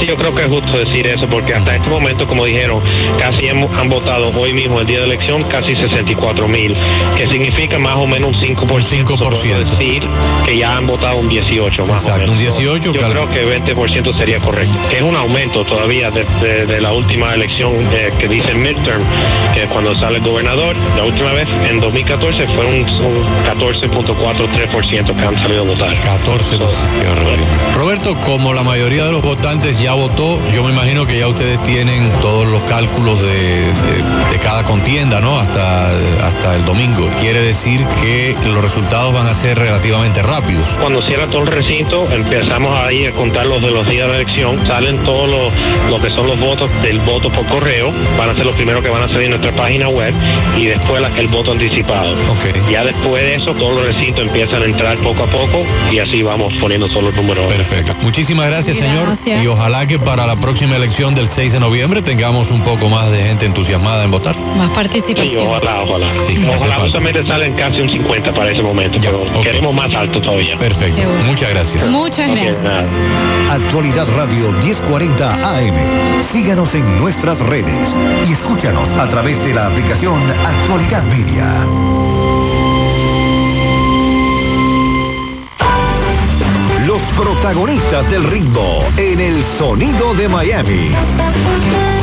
[0.00, 2.80] Sí, yo creo que es justo decir eso porque hasta este momento, como dijeron,
[3.18, 6.76] casi han votado hoy mismo, el día de elección, casi 64 mil,
[7.16, 8.66] que significa más o menos un 5%.
[8.66, 9.64] Por 5%.
[9.64, 10.02] decir
[10.46, 12.30] que ya han votado un 18 más o menos.
[12.30, 12.92] un 18.
[12.92, 14.74] Yo creo que 20% sería correcto.
[14.88, 19.02] Que es un aumento todavía de, la última elección eh, que dice midterm,
[19.54, 20.76] que cuando sale el gobernador.
[20.96, 25.98] La última vez, en 2014, fue un, 14.43% que han salido a votar.
[26.00, 26.58] 14.
[27.74, 31.62] Roberto, como la mayoría de los votantes ya votó, yo me imagino que ya ustedes
[31.62, 33.72] tienen todos los cálculos de,
[34.32, 35.38] de cada contienda, ¿no?
[35.38, 35.90] Hasta,
[36.26, 37.08] hasta el domingo.
[37.20, 40.64] Quiere decir que los resultados van a ser relativamente rápidos.
[40.80, 44.66] Cuando cierra todo el recinto, empezamos ahí a contar los de los días de elección,
[44.66, 48.46] salen todos los, lo que son los votos del voto por correo, van a ser
[48.46, 50.14] los primeros que van a salir en nuestra página web
[50.56, 52.12] y después el voto anticipado.
[52.38, 52.62] Okay.
[52.70, 56.22] Ya después de eso, todos los recintos empiezan a entrar poco a poco y así
[56.22, 57.52] vamos poniendo todos los números.
[57.52, 57.94] Perfecto.
[58.02, 59.16] Muchísimas gracias, señor.
[59.24, 63.10] Y ojalá que para la próxima elección del 6 de noviembre tengamos un poco más
[63.10, 64.36] de gente entusiasmada en votar.
[64.38, 65.28] Más participación.
[65.28, 66.12] Sí, ojalá, ojalá.
[66.26, 70.58] Sí, ojalá justamente salen casi un 50 para ese momento, pero queremos más alto todavía.
[70.58, 71.02] Perfecto.
[71.26, 71.86] Muchas gracias.
[71.86, 72.86] Muchas gracias.
[73.50, 76.32] Actualidad Radio 1040 AM.
[76.32, 77.94] Síganos en nuestras redes
[78.28, 81.66] y escúchanos a través de la aplicación Actualidad Media.
[86.86, 91.97] Los protagonistas del ritmo en el sonido de Miami.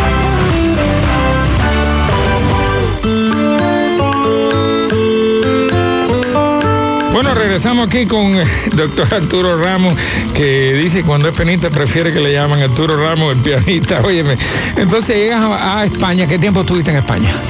[7.16, 9.98] Bueno, regresamos aquí con el doctor Arturo Ramos,
[10.34, 14.02] que dice cuando es penita prefiere que le llaman Arturo Ramos el pianista.
[14.04, 14.38] Óyeme,
[14.76, 17.42] entonces llegas a, España, ¿qué tiempo estuviste en España?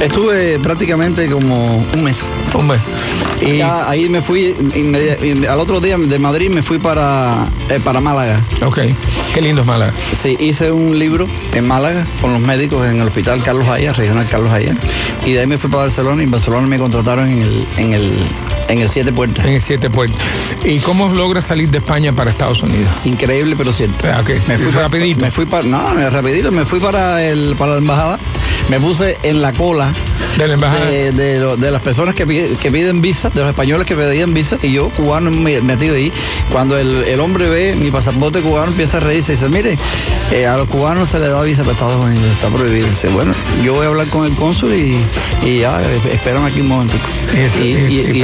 [0.00, 2.16] Estuve prácticamente como un mes.
[2.54, 2.80] Un mes.
[3.40, 4.54] Y ahí me fui,
[5.48, 8.44] al otro día de Madrid me fui para, eh, para Málaga.
[8.64, 8.78] Ok,
[9.34, 9.92] qué lindo es Málaga.
[10.22, 14.28] Sí, hice un libro en Málaga con los médicos en el hospital Carlos Aya, regional
[14.30, 14.72] Carlos Aya.
[15.26, 17.92] Y de ahí me fui para Barcelona y en Barcelona me contrataron en el, en
[17.92, 18.28] el,
[18.68, 19.44] en el Siete Puertas.
[19.44, 20.18] En el Siete Puertas.
[20.64, 22.90] ¿Y cómo logras salir de España para Estados Unidos?
[23.04, 24.06] Increíble, pero cierto.
[24.12, 24.40] Ah, okay.
[24.46, 25.20] Me fui rapidito.
[25.20, 28.18] me fui para, no, rapidito, me fui para el, para la embajada.
[28.68, 29.92] Me puse en la cola
[30.38, 30.86] De la embajada.
[30.86, 32.24] de, de lo- de las personas que,
[32.60, 36.10] que piden visa, de los españoles que pedían visa, y yo, cubano, me- metido ahí.
[36.50, 39.76] Cuando el, el hombre ve mi pasaporte cubano, empieza a reírse y dice, mire,
[40.32, 42.88] eh, a los cubanos se les da visa para Estados Unidos, está prohibido.
[42.88, 45.04] Dice, bueno, yo voy a hablar con el cónsul y,
[45.42, 47.04] y ya, eh, espérame aquí un momentico.
[47.62, 48.22] Y, y- y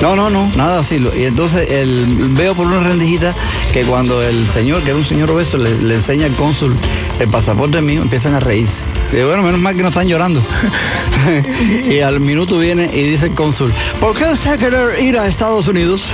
[0.00, 1.14] No, no, no, nada asilo.
[1.16, 3.34] Y entonces el, veo por una rendijita
[3.72, 6.76] que cuando el señor, que era un señor obeso, le, le enseña al cónsul
[7.18, 9.01] el pasaporte mío, empiezan a reírse.
[9.12, 10.42] Y bueno, menos mal que no están llorando.
[11.90, 13.70] y al minuto viene y dice el cónsul,
[14.00, 16.02] ¿por qué usted quiere ir a Estados Unidos?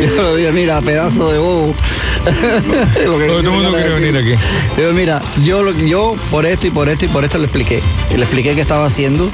[0.00, 1.74] Yo le digo, mira, pedazo de bobo.
[3.04, 4.34] Lo que Todo el mundo quiere venir aquí.
[4.76, 7.82] Digo, mira, yo, lo- yo por esto y por esto y por esto le expliqué.
[8.10, 9.30] Y le expliqué qué estaba haciendo.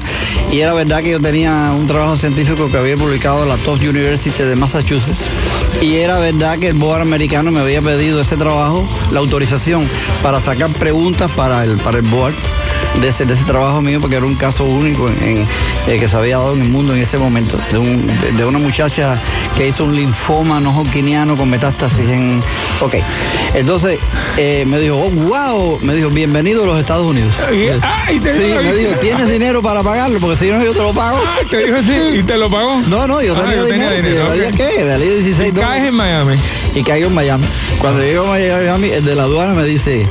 [0.51, 4.31] Y era verdad que yo tenía un trabajo científico que había publicado la Tufts University
[4.43, 5.17] de Massachusetts.
[5.81, 9.87] Y era verdad que el board americano me había pedido ese trabajo, la autorización
[10.23, 10.96] para sacar preguntas
[11.35, 12.33] para el, para el board
[13.01, 15.47] de ese, de ese trabajo mío, porque era un caso único en, en-
[15.87, 18.45] eh, que se había dado en el mundo en ese momento, de, un- de- de
[18.45, 19.19] una muchacha
[19.55, 22.41] que hizo un linfoma no hodgkiniano con metástasis en...
[22.81, 22.95] Ok,
[23.53, 23.99] entonces
[24.37, 27.33] eh, me dijo, oh, wow, me dijo, bienvenido a los Estados Unidos.
[27.53, 30.19] Y- ay, te sí, digo, me dijo, ¿tienes dinero para pagarlo?
[30.19, 31.19] Porque si no, yo te lo pago.
[31.25, 32.81] Ah, te dijo así, ¿y te lo pagó?
[32.87, 34.07] No, no, yo Ah, tenía yo tenía dinero.
[34.09, 34.55] dinero, ¿Sabía ok.
[34.55, 34.83] qué?
[34.83, 36.35] Valía 16 Y caes en Miami.
[36.73, 37.47] Y caigo en Miami.
[37.79, 40.07] Cuando llego a Miami, el de la aduana me dice,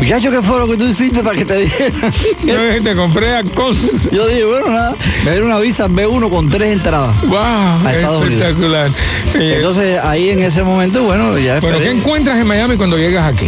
[0.00, 2.12] muchacho, ¿qué fue lo que tú hiciste para que te dijeran?
[2.44, 3.90] Yo te compré a cosas.
[4.12, 7.20] Yo dije, bueno, nada, me dieron una visa B1 con tres entradas.
[7.26, 7.36] ¡Wow!
[7.38, 8.42] A Estados Unidos.
[8.42, 8.90] espectacular.
[9.34, 11.98] Eh, Entonces ahí en ese momento, bueno, ya bueno, ¿qué esperé.
[11.98, 13.46] encuentras en Miami cuando llegas aquí?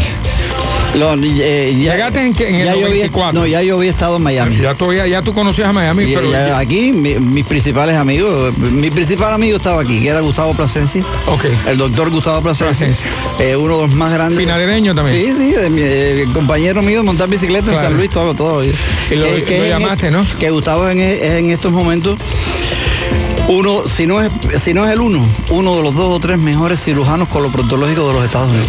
[0.95, 3.33] Lo- eh, ya, ¿Llegaste en el yo había- 94.
[3.41, 4.57] no, ya yo había estado en Miami.
[4.57, 6.31] Ya tú, ya tú conocías a Miami, Y- pero...
[6.33, 11.05] ya aquí, mi- mis principales amigos, mi principal amigo estaba aquí, que era Gustavo Plasencia,
[11.27, 11.45] Ok.
[11.69, 13.07] el doctor Gustavo Plasencia, Plasencia.
[13.39, 14.39] eh, uno de los más grandes.
[14.39, 15.17] Pinadereño también.
[15.17, 17.79] Sí, sí, de mi, eh, compañero mío de montar bicicleta Claro.
[17.81, 18.65] en San Luis, todo, todo.
[18.65, 18.73] Y
[19.11, 20.27] lo- lo en llamaste, ¿no?
[20.41, 22.19] Que Gustavo en, en estos momentos
[23.49, 24.31] uno, si no es
[24.65, 28.13] si no es el uno, uno de los dos o tres mejores cirujanos coloproctológicos de
[28.15, 28.69] los Estados Unidos.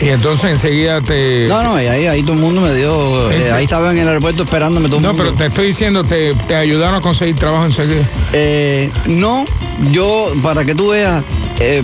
[0.00, 1.46] Y, y entonces enseguida te...
[1.48, 3.98] No, no, y ahí, ahí todo el mundo me dio, eh, Este- ahí estaba en
[3.98, 5.24] el aeropuerto esperándome todo el No, mundo.
[5.24, 8.08] pero te estoy diciendo, te, te ayudaron a conseguir trabajo enseguida.
[8.32, 9.44] Eh, no,
[9.90, 11.24] yo, para que tú veas,
[11.58, 11.82] eh,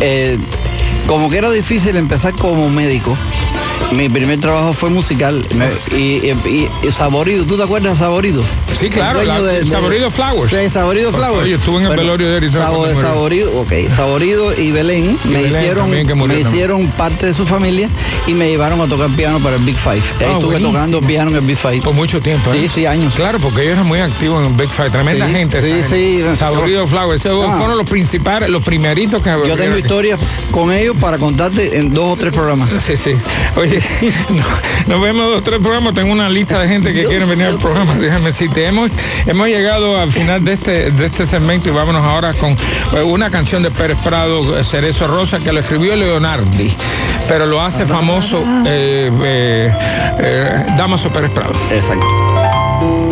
[0.00, 0.38] eh,
[1.06, 3.16] como que era difícil empezar como médico,
[3.92, 8.42] mi primer trabajo fue musical me- y, y- y Saborido, ¿tú te acuerdas de Saborido?
[8.80, 10.50] Sí, claro, El Saborido Flowers.
[10.52, 11.48] Sí, Saborido Oye, Flowers.
[11.48, 12.86] yo estuve en el velorio de Arizona Sabo-.
[13.00, 17.46] Saborido, ok, Saborido y Belén Y me Belén hicieron, murió me hicieron parte de su
[17.46, 17.88] familia
[18.26, 19.94] y me llevaron a tocar piano para el Big Five.
[19.94, 20.72] Ahí Ah, estuve buenísimo.
[20.72, 21.80] tocando piano en el Big Five.
[21.80, 22.62] Por mucho tiempo, ¿eh?
[22.62, 23.14] Sí, sí, años.
[23.14, 25.62] Claro, porque ellos eran muy activos en Big Five, tremenda Sí, gente.
[25.62, 26.18] sí, sí.
[26.22, 26.36] gente.
[26.36, 27.56] Saborido Flowers, esos Ah.
[27.58, 30.18] fueron los principales, los primeritos que Yo tengo historias
[30.50, 32.68] con ellos para contarte en dos o tres programas.
[32.86, 33.12] Sí, sí.
[33.56, 33.75] Oye,
[34.30, 34.44] no-
[34.86, 35.94] nos vemos dos tres programas.
[35.94, 37.94] Tengo una lista de gente que quiere venir al programa.
[37.94, 38.90] Déjame decirte, hemos,
[39.26, 43.30] hemos llegado al final de este, de este segmento y vámonos ahora con eh, una
[43.30, 46.74] canción de Pérez Prado, eh, Cerezo Rosa, que lo escribió Leonardi,
[47.28, 49.72] pero lo hace famoso eh, eh,
[50.20, 51.54] eh, Damaso Pérez Prado.
[51.70, 53.05] Exacto.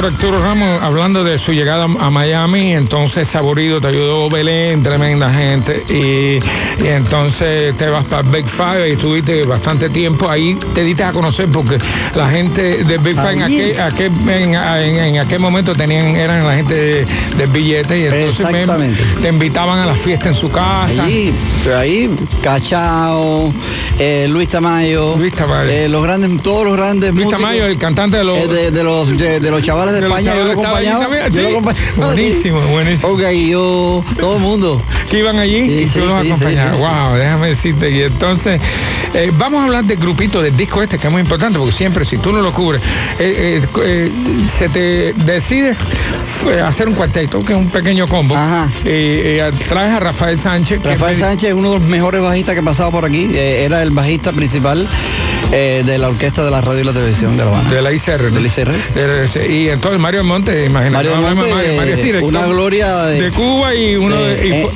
[0.00, 2.72] Doctor Arturo Ramos hablando de su llegada a Miami.
[2.72, 5.82] Entonces, Saborido te ayudó Belén, tremenda gente.
[5.90, 6.38] Y,
[6.82, 10.58] y entonces te vas para Big Five y estuviste bastante tiempo ahí.
[10.74, 11.78] Te diste a conocer porque
[12.14, 16.46] la gente de Big Five en aquel, aquel- en, en- en aquel momento tenían eran
[16.46, 18.60] la gente de- del billete y entonces me-
[19.22, 21.04] te invitaban a las fiestas en su casa.
[21.04, 21.34] Allí,
[21.76, 22.10] ahí,
[22.42, 23.52] Cachao,
[24.00, 25.70] eh, Luis Tamayo, Luis Tamayo.
[25.70, 28.38] eh, los grandes, todos los grandes Luis músicos, Tamayo, el cantante de los...
[28.38, 31.42] eh, de, de los de, de los chavales de, España, yo lo chavales, allí yo
[31.42, 31.52] lo sí.
[31.52, 31.96] acompañaba.
[32.06, 33.08] Buenísimo, buenísimo.
[33.12, 34.82] Ok, yo, todo el mundo.
[35.10, 36.78] que iban allí Sí, y tú sí, los sí, acompañabas.
[36.78, 37.90] wow, déjame decirte.
[37.90, 38.60] Y entonces,
[39.34, 42.16] vamos a hablar del grupito, del disco este, que es muy importante, porque siempre, si
[42.18, 42.80] tú no lo cubres,
[43.18, 45.76] se te decide
[46.64, 48.34] hacer un cuarteto, que es un pequeño combo.
[48.34, 48.70] Ajá.
[48.84, 49.38] Y, y
[49.68, 50.82] traes a Rafael Sánchez.
[50.82, 53.28] Rafael Sánchez es uno de los mejores bajistas que ha pasado por aquí.
[53.32, 54.88] eh, era el bajista principal
[55.52, 57.70] eh, de la orquesta de la radio y la televisión de La Habana.
[57.70, 58.22] de la ICR.
[58.22, 58.30] ¿no?
[58.30, 58.70] Del ICR.
[58.94, 60.90] De- y entonces Mario Monte, imagínate.
[61.08, 64.46] Mario de Monte, Mario, Mario es una gloria de- de Cuba y uno de.
[64.48, 64.68] y Eh,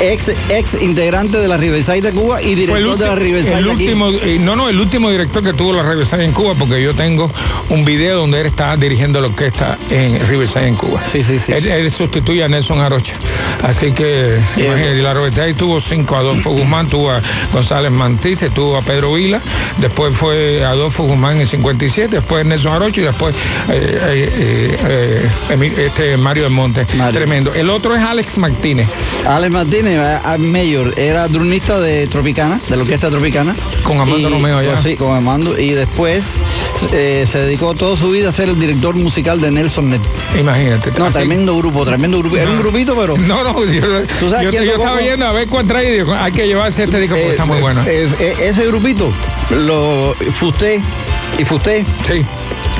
[0.00, 3.64] ex, ex integrante de la Riverside de Cuba y el, director de la Riverside el
[3.64, 3.84] de aquí.
[3.84, 6.94] último, eh, no, no, el último director que tuvo la Riverside en Cuba, porque yo
[6.94, 7.30] tengo
[7.70, 11.02] un video donde él está dirigiendo la orquesta en Riverside en Cuba.
[11.12, 11.52] Sí, sí, sí.
[11.52, 13.14] Él, él sustituye a Nelson Arocha.
[13.62, 17.20] Así que, imagínate, la Riverside tuvo cinco, Adolfo Guzmán, tuvo a
[17.52, 19.40] González Mantice, tuvo a Pedro Vila,
[19.78, 23.34] después fue Adolfo Guzmán en 57, después Nelson Arocha y después
[23.68, 26.86] eh, eh, este Mario del Monte.
[26.94, 27.20] Mario.
[27.20, 27.52] Tremendo.
[27.54, 28.88] El otro es Alex Martínez.
[29.26, 33.54] Alex Martínez, a Mayor, era drunista de Tropicana, de la orquesta Tropicana.
[33.82, 34.82] Con Armando Romeo allá.
[34.82, 35.58] Sí, con Armando.
[35.58, 36.24] Y después
[36.92, 40.00] eh, se dedicó toda su vida a ser el director musical de Nelson Net.
[40.38, 40.90] Imagínate.
[40.98, 42.36] No, Así- tremendo grupo, tremendo grupo.
[42.36, 43.16] Era un grupito, pero...
[43.18, 43.80] No, no, yo,
[44.20, 46.84] ¿Tú sabes yo, quién yo estaba viendo a ver cuál trae y hay que llevarse
[46.84, 47.82] este disco porque Eh, está muy bueno.
[47.86, 49.12] eh, eh, ese grupito,
[49.50, 50.80] lo Fusté
[51.38, 52.24] y Fusté, sí.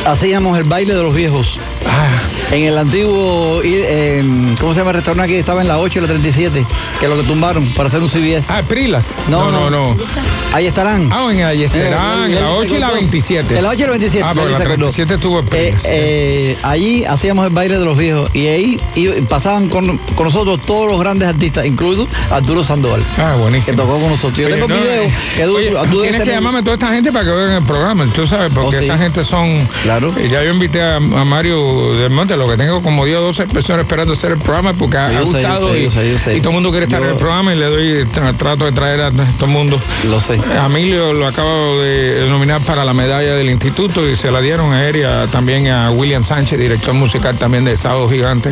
[0.06, 1.46] hacíamos el baile de los viejos.
[1.86, 4.22] Ah, En el antiguo, eh,
[4.60, 5.40] ¿cómo se llama el restaurante aquí?
[5.40, 6.66] Estaba en la 8 y la 37,
[7.00, 8.44] que lo que tumbaron para hacer un CBS.
[8.48, 9.04] ah, Prilas.
[9.28, 9.94] No, no, no.
[9.94, 10.04] no.
[10.52, 11.10] Ahí estarán.
[11.12, 13.00] Ah, en Ayesterán, Eh, en la él 8 se y la acordó.
[13.00, 13.56] 27.
[13.58, 14.24] En la 8 y la 27.
[14.26, 14.90] Ah, pero la se acordó.
[14.92, 15.82] 37 estuvo en Eh, Prilas.
[15.86, 20.60] eh, allí hacíamos el baile de los viejos y ahí y pasaban con, con nosotros
[20.66, 23.04] todos los grandes artistas, incluido Arturo Sandoval.
[23.18, 23.76] Ah, Que buenísimo.
[23.76, 24.36] tocó con nosotros.
[24.38, 25.72] Yo Oye, tengo no, videos eh, que oye,
[26.02, 28.76] tienes que llamarme a toda esta gente para que vean el programa, tú sabes, porque
[28.76, 28.84] Oh, sí.
[28.86, 29.68] esta gente son...
[29.82, 30.14] Claro.
[30.18, 33.46] Ya yo invité a, a Mario del Monte, lo que tengo como 10 o 12
[33.46, 36.36] personas esperando hacer el programa porque ha, Yo gustado sé, y, yo sé, yo sé.
[36.36, 38.72] y todo el mundo quiere estar en el programa y le doy, tra- trato de
[38.72, 39.80] traer a todo el mundo.
[40.04, 40.38] Lo sé.
[40.66, 44.86] Emilio lo acabo de nominar para la medalla del instituto y se la dieron a
[44.88, 48.50] él y a- también a William Sánchez, director musical también de Sábado Gigante.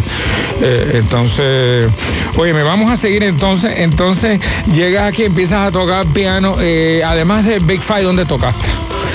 [0.61, 1.87] Eh, entonces,
[2.37, 3.73] oye, me vamos a seguir entonces.
[3.77, 4.41] Entonces,
[4.73, 6.57] llegas aquí, empiezas a tocar piano.
[6.61, 8.65] eh, además del Big Five, ¿dónde tocaste?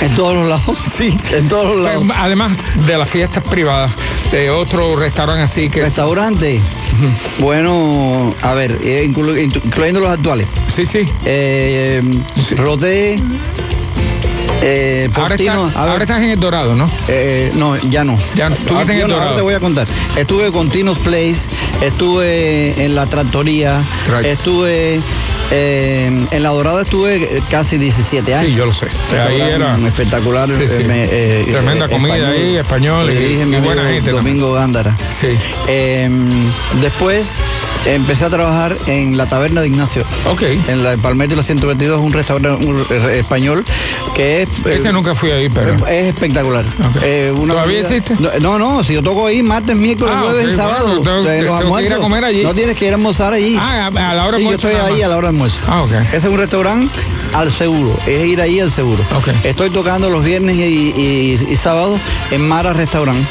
[0.00, 0.76] En todos los lados.
[0.98, 2.04] Sí, en todos los lados.
[2.14, 2.52] Además
[2.86, 3.90] de las fiestas privadas,
[4.32, 5.82] de otro restaurante así que...
[5.82, 6.60] Restaurante.
[7.38, 10.46] Bueno, a ver, eh, inclu- inclu- incluyendo los actuales.
[10.76, 11.00] Sí, sí.
[11.24, 12.02] Eh,
[12.56, 13.20] Roté.
[14.60, 16.90] Eh, Ahora, Portino, estás- ahora en el Dorado, ¿no?
[17.06, 18.18] eh, no, ya no.
[18.34, 19.36] Ya Ahora, en el ahora Dorado.
[19.36, 19.86] te voy a contar.
[20.16, 21.36] Estuve con Tino's Place,
[21.80, 24.26] estuve en la Tractoría, Right.
[24.26, 25.00] estuve
[25.50, 28.50] eh, en la Dorada estuve casi 17 años.
[28.50, 28.86] Sí, yo lo sé.
[29.18, 29.74] Ahí era...
[29.74, 30.48] Un espectacular.
[30.48, 30.72] Sí, sí.
[30.82, 33.14] eh, me- eh, Tremenda eh, comida ahí, español, y-
[33.56, 34.10] y buena gente.
[34.10, 34.96] Domingo Gándara.
[35.20, 35.28] Sí.
[35.68, 36.08] Eh,
[36.80, 37.26] después
[37.86, 40.04] empecé a trabajar en la taberna de Ignacio.
[40.26, 40.42] Ok.
[40.42, 43.64] En la Palmetto y la 122, un restaurante un, eh, español
[44.14, 44.48] que es.
[44.64, 45.74] Ese eh, nunca fui ahí, pero...
[45.86, 46.64] es espectacular.
[47.02, 48.40] Eh, una ¿Todavía comida- existe?
[48.40, 50.86] No, No, si yo toco ahí martes, miércoles, Ah, jueves y sábado.
[50.86, 52.42] bueno, tengo- los tengo que ir a comer allí.
[52.42, 53.56] No tienes que ir a almorzar allí.
[53.58, 55.58] Ah, a, la hora Sí, yo estoy ahí a la hora de almuerzo.
[55.66, 55.92] Ah, ok.
[55.92, 56.98] Ese es un restaurante
[57.32, 59.04] al seguro, es ir ahí al seguro.
[59.14, 59.28] Ok.
[59.44, 62.00] Estoy tocando los viernes y, y, y sábados
[62.30, 63.26] en Mara Restaurant.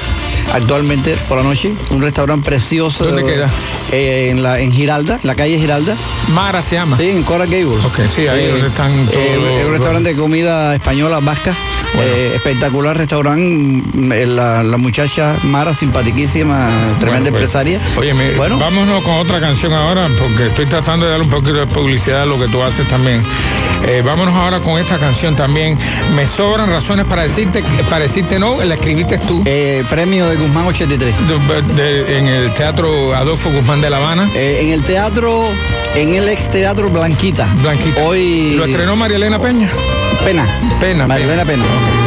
[0.51, 3.03] Actualmente por la noche, un restaurante precioso.
[3.03, 3.49] ¿Dónde queda?
[3.91, 5.95] Eh, en la en Giralda, en la calle Giralda.
[6.29, 6.97] Mara se llama.
[6.97, 7.83] Sí, en Coral Gables.
[7.85, 11.55] Ok, sí, ahí donde están todos eh, los- un restaurante de comida española vasca.
[11.95, 12.11] Bueno.
[12.11, 13.41] Eh, espectacular restaurante.
[13.43, 17.81] mm, eh, La, la muchacha Mara, simpaticísima, tremenda Bueno, pues, empresaria.
[17.97, 21.67] Oye, bueno, vámonos con otra canción ahora, porque estoy tratando de dar un poquito de
[21.67, 23.23] publicidad a lo que tú haces también.
[23.85, 25.77] Eh, vámonos ahora con esta canción también.
[26.15, 29.41] Me sobran razones para decirte, para decirte no, la escribiste tú.
[29.45, 31.15] eh, premio de Guzmán 83.
[31.27, 34.29] de- de- en el Teatro Adolfo Guzmán de La Habana.
[34.35, 35.49] En el teatro,
[35.95, 37.47] en el ex teatro Blanquita.
[37.61, 38.01] Blanquita.
[38.03, 38.55] Hoy.
[38.57, 39.69] ¿Lo estrenó María Elena Peña?
[40.27, 40.45] Pena.
[40.81, 41.07] Pena.
[41.07, 41.63] Marilena Pena.
[41.63, 42.06] música,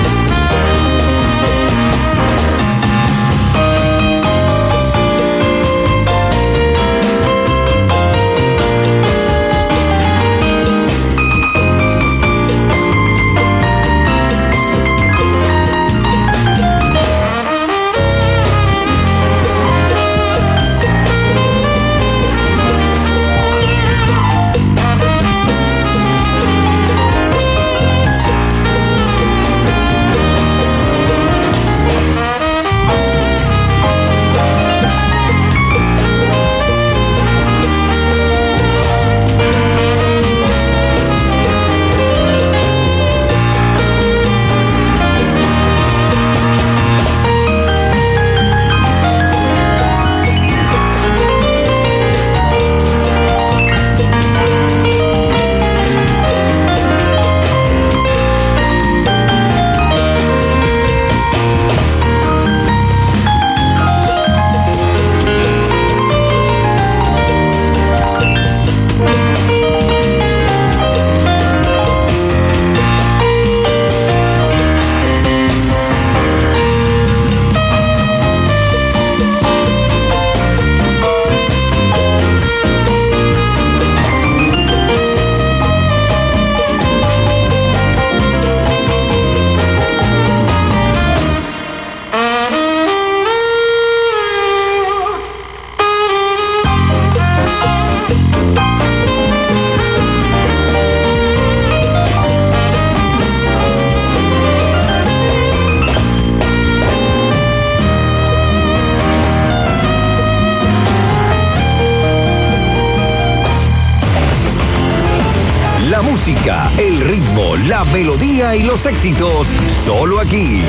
[118.56, 119.46] y los éxitos,
[119.86, 120.62] solo aquí.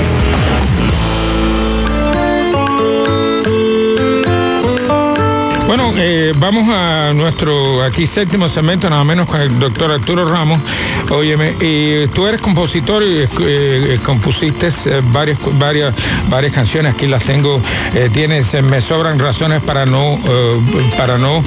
[6.41, 10.59] Vamos a nuestro aquí séptimo segmento, nada menos con el doctor Arturo Ramos.
[11.11, 15.93] Óyeme, y tú eres compositor y eh, compusiste eh, varias, varias,
[16.29, 16.95] varias canciones.
[16.95, 17.61] Aquí las tengo.
[17.93, 21.43] Eh, tienes, eh, me sobran razones para no, eh, para no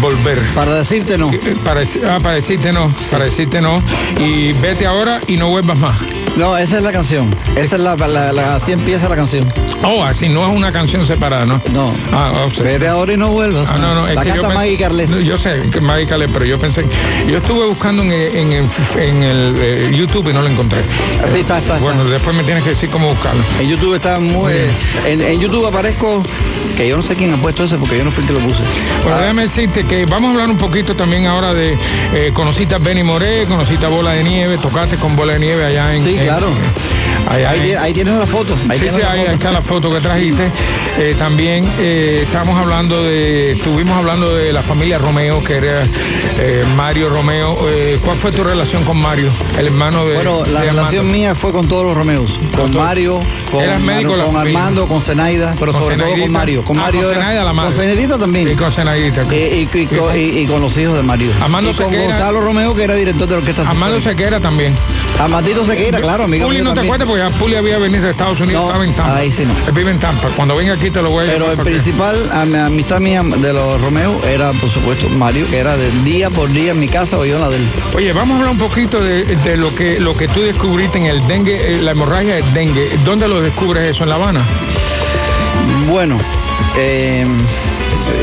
[0.00, 0.40] volver.
[0.54, 1.30] Para decirte no.
[1.32, 3.82] Eh, Para, ah, para decirte no, para decirte no.
[4.18, 5.98] Y vete ahora y no vuelvas más.
[6.36, 7.34] No, esa es la canción.
[7.56, 9.52] Esa es la, la- la- así empieza la canción.
[9.82, 11.60] Oh, así no es una canción separada, ¿no?
[11.72, 11.94] No.
[12.12, 12.62] Ah, o sea.
[12.64, 13.66] Vete ahora y no vuelvas.
[13.68, 15.10] Ah, no, no, es la que yo canta pens- Maggie Carles.
[15.24, 16.84] Yo sé que Maggie Carles, pero yo pensé.
[17.26, 20.80] Yo estuve buscando en, en, en- en el eh, YouTube y no lo encontré.
[20.80, 21.78] Así está, está, está.
[21.78, 23.42] Bueno, después me tienes que decir cómo buscarlo.
[23.58, 24.52] En YouTube está muy...
[25.06, 26.22] En, en YouTube aparezco...
[26.76, 28.40] Que yo no sé quién ha puesto eso porque yo no fui el que lo
[28.40, 28.62] puse.
[29.02, 31.76] Bueno, Ah, déjame decirte que vamos a hablar un poquito también ahora de
[32.14, 35.64] eh, conociste a Benny Moré, conociste a Bola de Nieve, tocaste con Bola de Nieve
[35.66, 36.04] allá en.
[36.04, 36.48] Sí, claro.
[37.28, 38.56] Ahí, en- tie- ahí tienes la foto.
[38.68, 39.32] Ahí sí, sí, ahí, foto.
[39.32, 40.50] está la foto que trajiste.
[40.98, 45.84] Eh, también eh, estamos hablando de, estuvimos hablando de la familia Romeo, que era
[46.38, 47.68] eh, Mario Romeo.
[47.68, 51.02] Eh, ¿Cuál fue tu relación con Mario, el hermano de Bueno, la de relación Armando?
[51.04, 52.30] mía fue con todos los Romeos.
[52.56, 54.58] Con todo- Mario, con, ¿Eras médico Manu- la con familia?
[54.58, 56.64] Armando, con Zenaida, pero Con sobre todo con Mario.
[56.64, 57.74] Con Ah, Mario con era- Zenaida, la madre.
[57.74, 58.48] Con Zenaidita también.
[58.48, 59.22] Y con Zenaidita.
[59.34, 61.32] Y, y con, y- y con los hijos de Mario.
[61.40, 61.90] Armando y con.
[62.00, 63.62] Gonzalo Romeo, que era director de la orquesta.
[63.68, 64.00] Armando.
[64.00, 64.74] Sequeira también.
[65.18, 66.48] Armandito Sequeira, claro, amigo.
[66.48, 67.06] Mío no te acuerdas
[67.38, 69.16] porque había venido de Estados Unidos, No, estaba en Tampa.
[69.16, 69.54] ahí sí no.
[69.66, 70.28] Él vive en Tampa.
[70.36, 73.80] Cuando venga aquí te lo voy a Pero el principal am- amistad mía de los
[73.80, 77.24] Romeo era, por supuesto, Mario, que era de día por día en mi casa o
[77.24, 77.68] yo en la de él.
[77.94, 81.06] Oye, vamos a hablar un poquito de, de lo que lo que tú descubriste en
[81.06, 82.98] el dengue, eh, la hemorragia del dengue.
[83.04, 84.04] ¿Dónde lo descubres eso?
[84.04, 84.44] ¿En La Habana?
[85.88, 86.18] Bueno,
[86.76, 87.26] eh,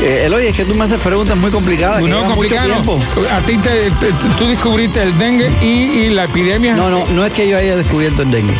[0.02, 2.02] eh, Eloy, es que tú me haces preguntas muy complicadas.
[2.02, 2.98] no, complicado.
[3.30, 5.66] A ti te, te- tú descubriste el dengue y,
[6.06, 6.74] y la epidemia.
[6.74, 8.54] No, no, no es que yo haya descubierto el dengue.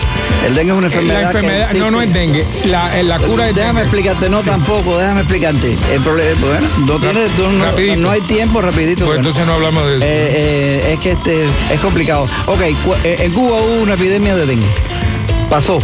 [0.47, 1.23] El dengue es una enfermedad.
[1.23, 2.47] La que enfermedad, no, no es dengue.
[2.65, 3.81] La, la cura Déjame dengue.
[3.83, 5.77] explicarte, no tampoco, déjame explicarte.
[5.93, 9.05] El problema, bueno, no, tienes- no, no hay tiempo, rapidito.
[9.05, 9.21] Pues bueno.
[9.21, 10.05] entonces no hablamos de eso.
[10.05, 12.27] Eh, eh, es que este es complicado.
[12.47, 14.67] Ok, eh, en Cuba hubo una epidemia de dengue.
[15.49, 15.79] Pasó.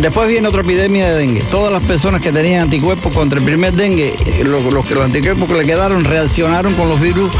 [0.00, 1.42] Después viene otra epidemia de dengue.
[1.50, 5.04] Todas las personas que tenían anticuerpos contra el primer dengue, eh, lo- los, que los
[5.04, 7.30] anticuerpos que le quedaron reaccionaron con los virus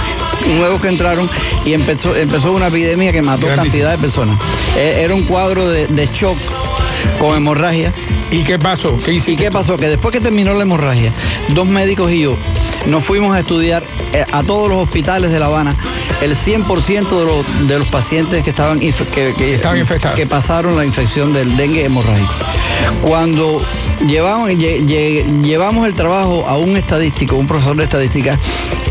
[0.58, 1.30] nuevos que entraron
[1.64, 4.38] y empezó, empezó una epidemia que mató cantidad de personas.
[4.76, 6.36] Eh, era un cuadro de, de shock
[7.18, 7.92] con hemorragia.
[8.32, 8.98] ¿Y qué pasó?
[9.04, 9.76] ¿Qué ¿Y qué pasó?
[9.76, 11.12] Que después que terminó la hemorragia,
[11.50, 12.36] dos médicos y yo
[12.86, 15.76] nos fuimos a estudiar eh, a todos los hospitales de La Habana
[16.20, 18.92] el 100% de los, de los pacientes que estaban que,
[19.36, 20.18] que- Estaban infectados.
[20.18, 22.32] que pasaron la infección del dengue hemorrágico.
[23.02, 23.60] Cuando
[24.06, 28.38] llevamos, lle- lle- llevamos el trabajo a un estadístico, un profesor de estadística,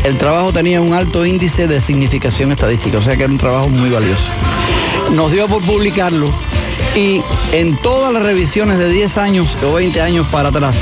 [0.04, 3.68] el trabajo tenía un alto índice de significación estadística, o sea que era un trabajo
[3.68, 4.22] muy valioso.
[5.12, 6.30] Nos dio por publicarlo
[6.94, 7.22] y
[7.52, 10.76] en todas las revisiones de 10 años o 20 años para atrás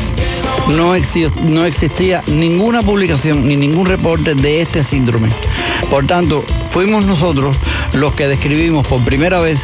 [0.69, 0.95] no,
[1.43, 5.31] no existía ninguna publicación ni ningún reporte de este síndrome.
[5.91, 6.45] Por tanto,
[6.81, 7.55] fuimos nosotros
[7.93, 9.59] los que describimos por primera vez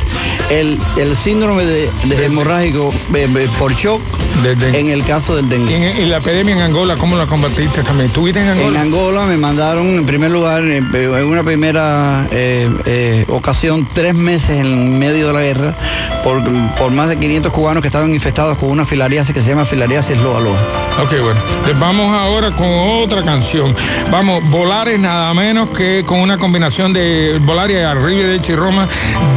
[0.51, 4.03] el, el síndrome de, de hemorrágico eh, eh, por shock
[4.45, 5.93] en el caso del ¿Y, dengue.
[5.93, 8.11] en- y la epidemia en Angola, cómo la combatiste también?
[8.13, 8.81] ¿Tuviste en En Angola?
[8.83, 14.51] Angola me mandaron en primer lugar, en en una primera eh, eh, ocasión, tres meses
[14.51, 15.75] en medio de la guerra
[16.23, 16.43] por,
[16.79, 20.19] por más de 500 cubanos que estaban infectados con una filariasis que se llama filariasis
[20.19, 20.59] loa loa.
[21.03, 21.41] Ok, bueno.
[21.65, 22.67] Pues vamos ahora con
[23.03, 23.75] otra canción.
[24.11, 27.06] Vamos, Volar es nada menos que con una combinación de
[27.41, 28.89] Volar y Arrivederci Roma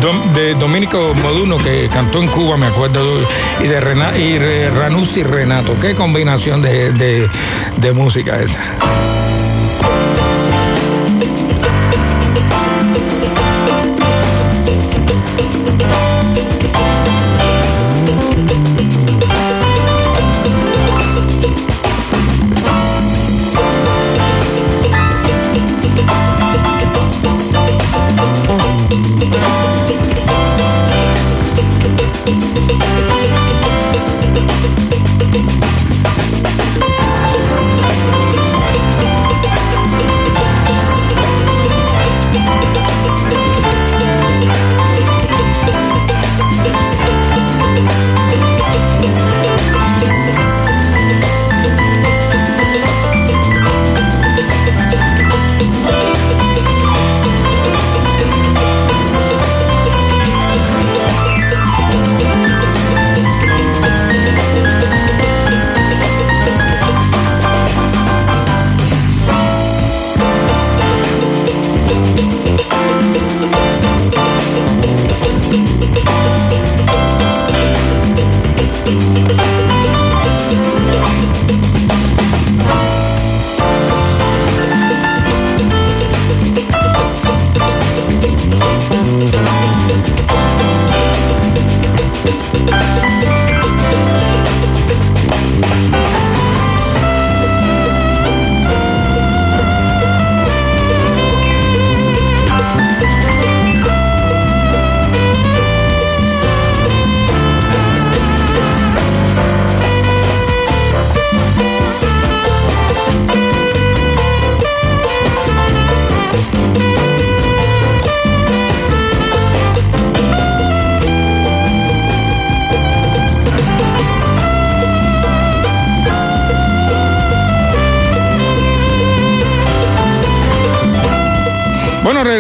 [0.01, 3.22] Dom- de Domenico Moduno que cantó en Cuba, me acuerdo,
[3.61, 4.70] y de, Rena, y de
[5.24, 5.78] Renato.
[5.80, 7.30] Qué combinación de, de,
[7.78, 9.49] de música esa.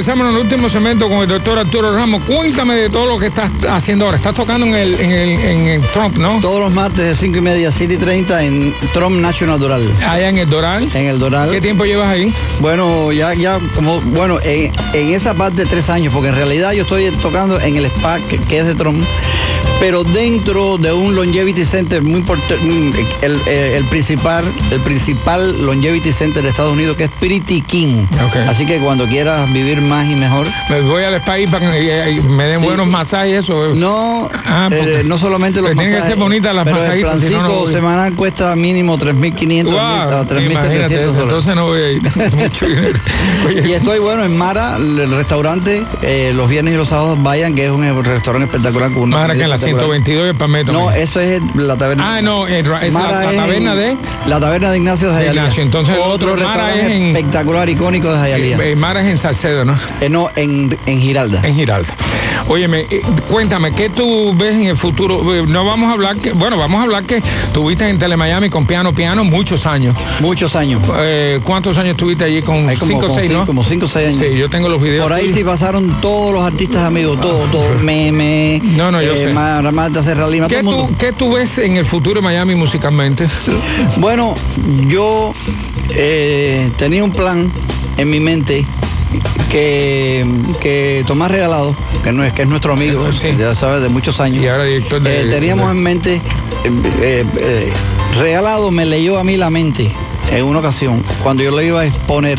[0.09, 2.23] Regresamos en el último segmento con el doctor Arturo Ramos.
[2.23, 4.17] Cuéntame de todo lo que estás haciendo ahora.
[4.17, 6.39] Estás tocando en el, en el, en el Trump, ¿no?
[6.41, 9.93] Todos los martes de 5 y media, 7 y 30 en Trump National Doral.
[10.01, 10.89] Allá en el Doral.
[10.95, 11.51] En el Doral.
[11.51, 12.33] ¿Qué tiempo llevas ahí?
[12.59, 16.71] Bueno, ya, ya, como, bueno, en, en esa parte de tres años, porque en realidad
[16.71, 19.05] yo estoy tocando en el spa que, que es de Trump,
[19.79, 22.55] pero dentro de un longevity center muy importante,
[23.21, 28.05] el, el, el principal, el principal longevity center de Estados Unidos que es Pretty King.
[28.25, 28.35] Ok.
[28.47, 30.47] Así que cuando quieras vivir más y mejor.
[30.69, 32.65] Me voy al spa para que eh, me den Sí.
[32.65, 33.73] buenos masajes eso.
[33.75, 36.83] No, Ah, eh, no solamente los Pero tienen que masajes, ser bonitas las pero el
[36.83, 37.73] masajitas, si no, no plancito voy.
[37.73, 41.23] semanal cuesta mínimo 3.500 Wow, a imagínate 3.700 eso, dólares.
[41.23, 42.01] entonces no voy a ir.
[42.35, 42.99] Mucho dinero.
[43.47, 47.55] Oye, Y estoy bueno en Mara, el restaurante, eh, los viernes y los sábados vayan,
[47.55, 48.91] que es un restaurante espectacular.
[48.91, 49.97] Con Mara que en la espectacular.
[49.97, 50.71] 122 y el Palmetto.
[50.73, 52.15] No, eso es la taberna.
[52.17, 55.41] Ah, no, es la- la- taberna de- La taberna de Ignacio de Jayalía.
[55.43, 58.57] Ignacio, entonces el otro otro, Mara restaurante es en- espectacular, icónico de Jayalía.
[58.57, 59.78] Eh, eh, Mara es en Salcedo, ¿no?
[60.01, 61.41] Eh, no, en, en Giralda.
[61.43, 61.95] En Giralda.
[62.47, 65.33] Óyeme, eh, cuéntame, ¿qué tú ves en el futuro?
[65.35, 67.21] Eh, No vamos a hablar que, bueno, vamos a hablar que
[67.53, 69.95] tuviste en Telemiami con Piano Piano muchos años.
[70.19, 70.81] Muchos años.
[70.99, 73.45] Eh, ¿Cuántos años estuviste allí con 5 o como 6, cinco- no?
[73.45, 74.21] como cinco o seis años.
[74.31, 75.03] Sí, yo tengo los videos.
[75.03, 77.81] Por ahí sí pasaron todos los artistas amigos, todos, todos.
[77.81, 79.33] Meme, No, no, yo sé.
[79.33, 80.87] Marta todo ¿Qué mundo.
[80.89, 83.27] tú, ¿Qué tú ves en el futuro de Miami musicalmente?
[83.97, 84.35] Bueno,
[84.87, 85.33] yo
[85.89, 87.51] eh, tenía un plan
[87.97, 88.65] en mi mente
[89.51, 90.25] que,
[90.61, 93.29] que Tomás Regalado, que no es que es nuestro amigo, Sí.
[93.37, 94.43] ya sabes, de muchos años.
[94.43, 95.21] Y ahora director de...
[95.23, 96.21] Eh, teníamos de- en mente,
[97.01, 97.73] eh, eh,
[98.17, 99.91] Regalado me leyó a mí la mente
[100.31, 102.37] en una ocasión, cuando yo le iba a exponer,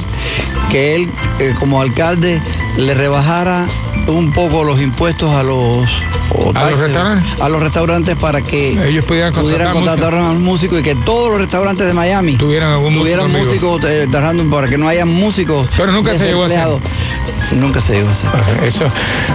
[0.70, 1.10] que él
[1.58, 2.40] como alcalde
[2.76, 3.66] le rebajara
[4.14, 5.88] un poco los impuestos a los
[6.32, 7.40] o ¿A los restaurantes?
[7.40, 11.30] a los restaurantes para que Ellos pudieran contratar contratar a los músicos y que todos
[11.30, 14.08] los restaurantes de Miami Tuvieran algún músico tuvieran músicos eh,
[14.50, 17.58] para que no haya músicos Pero nunca se llegó a hacer.
[17.58, 18.84] nunca se llegó a hacer Eso.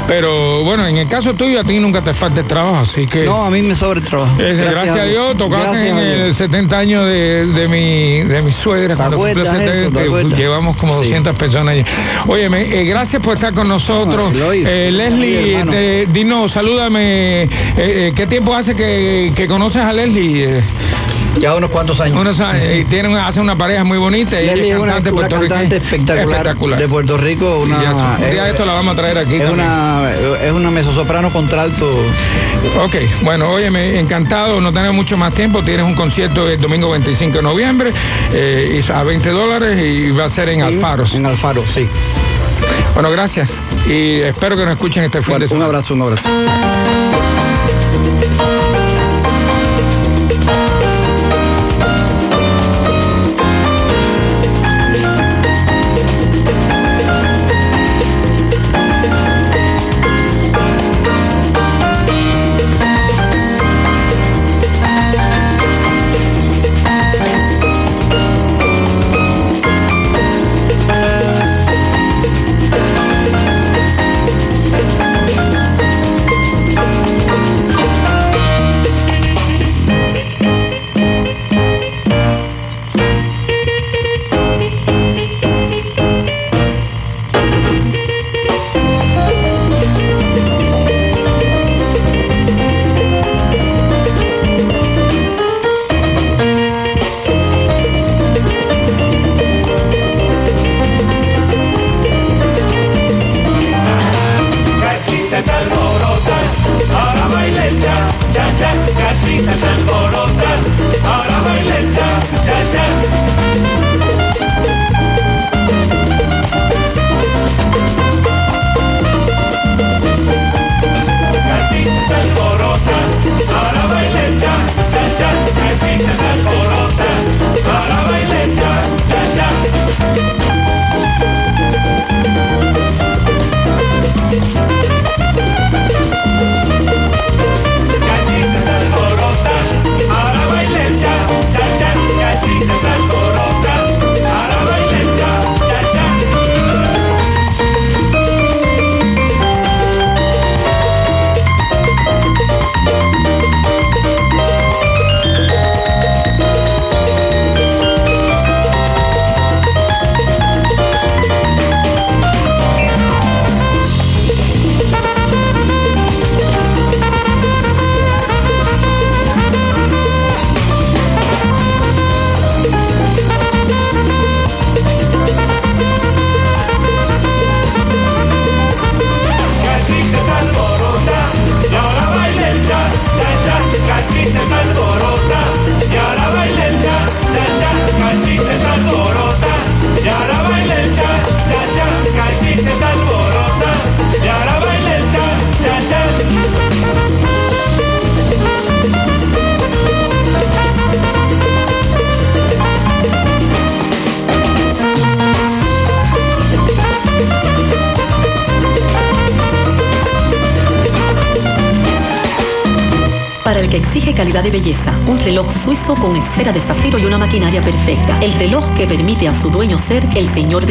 [0.07, 3.25] Pero bueno, en el caso tuyo, a ti nunca te falta el trabajo, así que...
[3.25, 6.27] no a mí me sobra el trabajo gracias, a Dios, tocaste Gracias en Dios.
[6.27, 8.93] el 70 años de, de mi de mi suegra.
[8.93, 10.29] ¿Te cuando cumplió acuerdas 70, eso?
[10.35, 11.09] Llevamos como Sí.
[11.09, 11.85] 200 personas allí.
[12.27, 14.33] Óyeme, eh, gracias por estar con nosotros.
[14.33, 15.71] No, Eh, sí, Leslie, hermano.
[15.73, 17.43] este, dinos, salúdame.
[17.43, 20.57] eh, eh, ¿Qué tiempo hace que, que conoces a Leslie?
[20.57, 20.63] Eh,
[21.39, 24.39] ya unos cuantos años unos años, y tienen, hacen una pareja muy bonita.
[24.39, 26.79] ella Leslie es cantante una cantante espectacular, Espectacular.
[26.79, 29.43] de Puerto Rico una ya, un día es- esto la vamos a traer aquí es
[29.43, 29.67] también.
[29.67, 30.11] una
[30.41, 32.05] es una mezzosoprano contralto
[32.85, 37.35] Ok, bueno, óyeme, encantado, no tenemos mucho más tiempo, tienes un concierto el domingo 25
[37.37, 37.91] de noviembre
[38.33, 41.13] eh, a 20 dólares y va a ser en Alfaros.
[41.13, 41.85] en Alfaro sí
[42.93, 43.49] Bueno, gracias.
[43.87, 47.24] Y espero que nos escuchen este fin de un abrazo un abrazo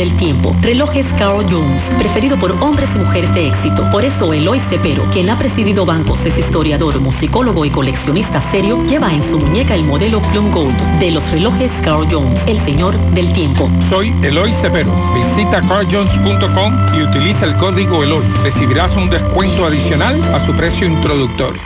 [0.05, 0.55] del tiempo.
[0.61, 3.90] Relojes Carl Jones, preferido por hombres y mujeres de éxito.
[3.90, 9.11] Por eso Eloy Cepero, quien ha presidido bancos, es historiador, musicólogo y coleccionista serio, lleva
[9.12, 13.32] en su muñeca el modelo Plum Gold de los relojes Carl Jones, el señor del
[13.32, 13.70] tiempo.
[13.88, 14.92] Soy Eloy Cepero.
[15.14, 18.26] Visita carljones.com y utiliza el código Eloy.
[18.42, 21.62] Recibirás un descuento adicional a su precio introductorio.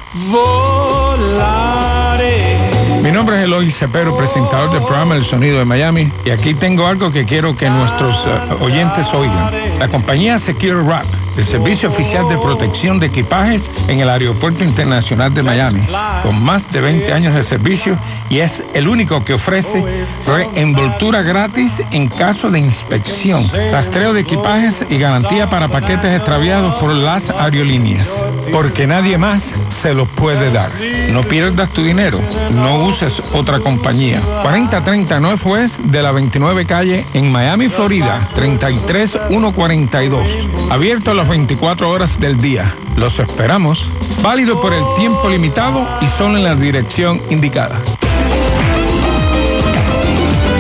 [3.09, 6.87] Mi nombre es Eloy Cepero, presentador del programa El Sonido de Miami, y aquí tengo
[6.87, 9.79] algo que quiero que nuestros eh, oyentes oigan.
[9.79, 11.07] La compañía Secure Wrap,
[11.39, 15.87] el servicio oficial de protección de equipajes en el Aeropuerto Internacional de Miami,
[16.25, 17.97] con más de 20 años de servicio
[18.29, 24.75] y es el único que ofrece reenvoltura gratis en caso de inspección, rastreo de equipajes
[24.91, 28.09] y garantía para paquetes extraviados por las aerolíneas,
[28.51, 29.41] porque nadie más
[29.83, 30.73] se los puede dar.
[31.13, 32.21] No pierdas tu dinero,
[32.51, 34.21] no uses otra compañía.
[34.43, 40.27] 4030 Northwest de la 29 calle en Miami, Florida, 33142.
[40.71, 42.75] Abierto las 24 horas del día.
[42.97, 43.79] Los esperamos.
[44.23, 47.83] Válido por el tiempo limitado y solo en la dirección indicada.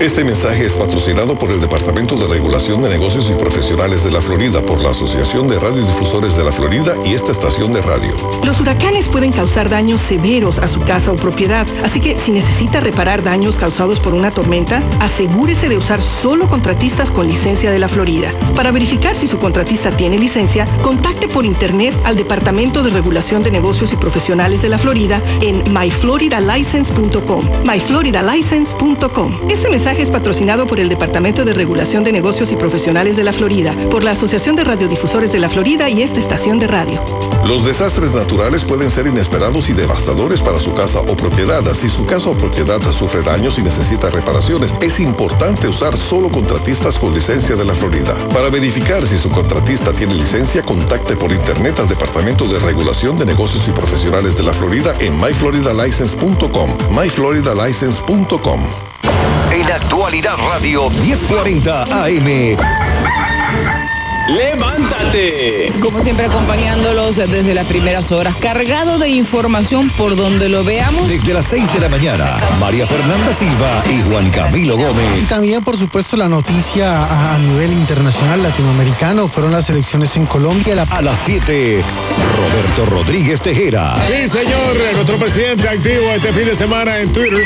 [0.00, 4.22] Este mensaje es patrocinado por el Departamento de Regulación de Negocios y Profesionales de la
[4.22, 8.12] Florida, por la Asociación de Radiodifusores de la Florida y esta estación de radio.
[8.42, 12.80] Los huracanes pueden causar daños severos a su casa o propiedad, así que si necesita
[12.80, 17.88] reparar daños causados por una tormenta, asegúrese de usar solo contratistas con licencia de la
[17.88, 18.32] Florida.
[18.56, 23.50] Para verificar si su contratista tiene licencia, contacte por internet al Departamento de Regulación de
[23.50, 27.44] Negocios y Profesionales de la Florida en myfloridalicense.com.
[27.64, 29.50] myfloridalicense.com.
[29.50, 33.32] Este mensaje es patrocinado por el Departamento de Regulación de Negocios y Profesionales de la
[33.32, 37.02] Florida, por la Asociación de Radiodifusores de la Florida y esta estación de radio.
[37.44, 41.64] Los desastres naturales pueden ser inesperados y devastadores para su casa o propiedad.
[41.80, 46.96] Si su casa o propiedad sufre daños y necesita reparaciones, es importante usar solo contratistas
[46.98, 48.14] con licencia de la Florida.
[48.32, 53.26] Para verificar si su contratista tiene licencia, contacte por internet al Departamento de Regulación de
[53.26, 56.70] Negocios y Profesionales de la Florida en myfloridalicense.com.
[56.88, 58.91] myfloridalicense.com.
[59.52, 62.56] En Actualidad Radio 1040 AM.
[64.28, 65.72] ¡Levántate!
[65.82, 71.08] Como siempre acompañándolos desde las primeras horas, cargado de información por donde lo veamos.
[71.08, 75.28] Desde las 6 de la mañana, María Fernanda Silva y Juan Camilo Y Gómez.
[75.28, 80.76] también, por supuesto, la noticia a, a nivel internacional latinoamericano fueron las elecciones en Colombia.
[80.76, 80.82] La...
[80.84, 81.82] A las 7,
[82.36, 84.06] Roberto Rodríguez Tejera.
[84.06, 87.44] Sí, señor, nuestro presidente activo este fin de semana en Twitter.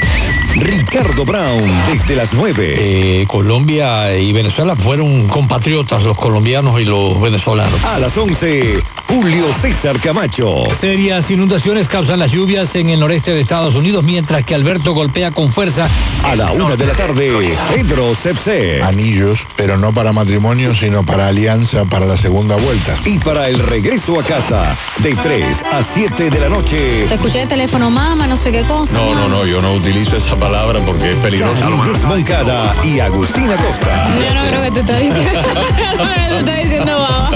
[0.59, 2.77] Ricardo Brown, desde las 9.
[2.79, 7.85] Eh, Colombia y Venezuela fueron compatriotas, los colombianos y los venezolanos.
[7.85, 10.65] A las 11, Julio César Camacho.
[10.81, 15.31] Serias inundaciones causan las lluvias en el noreste de Estados Unidos, mientras que Alberto golpea
[15.31, 15.91] con fuerza.
[16.25, 18.83] A la una de la tarde, Pedro Cepse.
[18.83, 22.99] Anillos, pero no para matrimonio, sino para alianza para la segunda vuelta.
[23.05, 27.07] Y para el regreso a casa, de 3 a 7 de la noche.
[27.09, 28.91] Te escuché de teléfono, mamá, no sé qué cosa.
[28.91, 30.46] No, no, no, yo no utilizo esa palabra
[30.85, 31.69] porque es peligrosa.
[31.69, 34.15] Moncada y Agustín Acosta.
[34.17, 35.43] Yo no creo que tú estás diciendo.
[35.43, 37.31] no creo que tú estás diciendo mamá.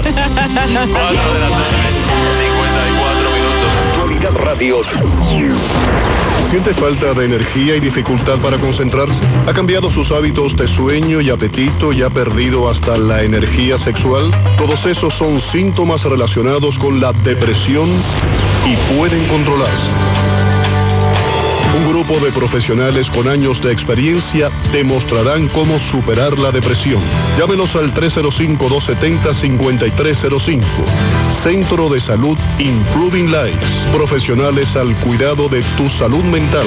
[3.91, 4.83] Actualidad Radio.
[6.51, 9.21] ¿Siente falta de energía y dificultad para concentrarse?
[9.47, 14.31] ¿Ha cambiado sus hábitos de sueño y apetito y ha perdido hasta la energía sexual?
[14.57, 18.03] Todos esos son síntomas relacionados con la depresión
[18.67, 20.20] y pueden controlarse.
[21.77, 27.01] Un grupo de profesionales con años de experiencia demostrarán cómo superar la depresión.
[27.39, 30.65] Llámenos al 305-270-5305.
[31.45, 33.71] Centro de Salud Improving Lives.
[33.93, 36.67] Profesionales al cuidado de tu salud mental.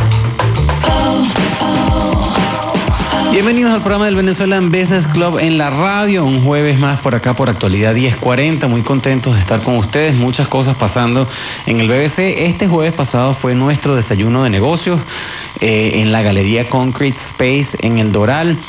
[3.31, 7.33] Bienvenidos al programa del Venezuelan Business Club en la radio, un jueves más por acá
[7.33, 11.29] por actualidad 1040, muy contentos de estar con ustedes, muchas cosas pasando
[11.65, 12.19] en el BBC.
[12.19, 14.99] Este jueves pasado fue nuestro desayuno de negocios
[15.61, 18.59] eh, en la Galería Concrete Space en el Doral.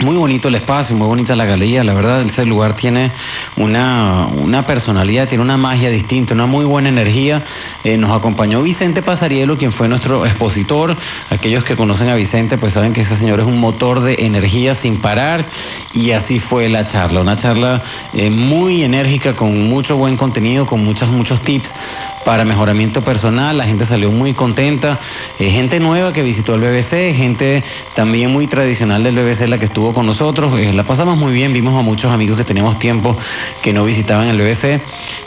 [0.00, 3.12] Muy bonito el espacio, muy bonita la galería, la verdad ese lugar tiene
[3.56, 7.44] una, una personalidad, tiene una magia distinta, una muy buena energía.
[7.84, 10.96] Eh, nos acompañó Vicente Pasarielo, quien fue nuestro expositor.
[11.30, 14.74] Aquellos que conocen a Vicente pues saben que ese señor es un motor de energía
[14.82, 15.46] sin parar
[15.92, 17.80] y así fue la charla, una charla
[18.14, 21.70] eh, muy enérgica, con mucho buen contenido, con muchos, muchos tips
[22.24, 24.98] para mejoramiento personal, la gente salió muy contenta,
[25.38, 27.62] eh, gente nueva que visitó el BBC, gente
[27.94, 31.52] también muy tradicional del BBC la que estuvo con nosotros, eh, la pasamos muy bien,
[31.52, 33.16] vimos a muchos amigos que teníamos tiempo
[33.62, 34.80] que no visitaban el BBC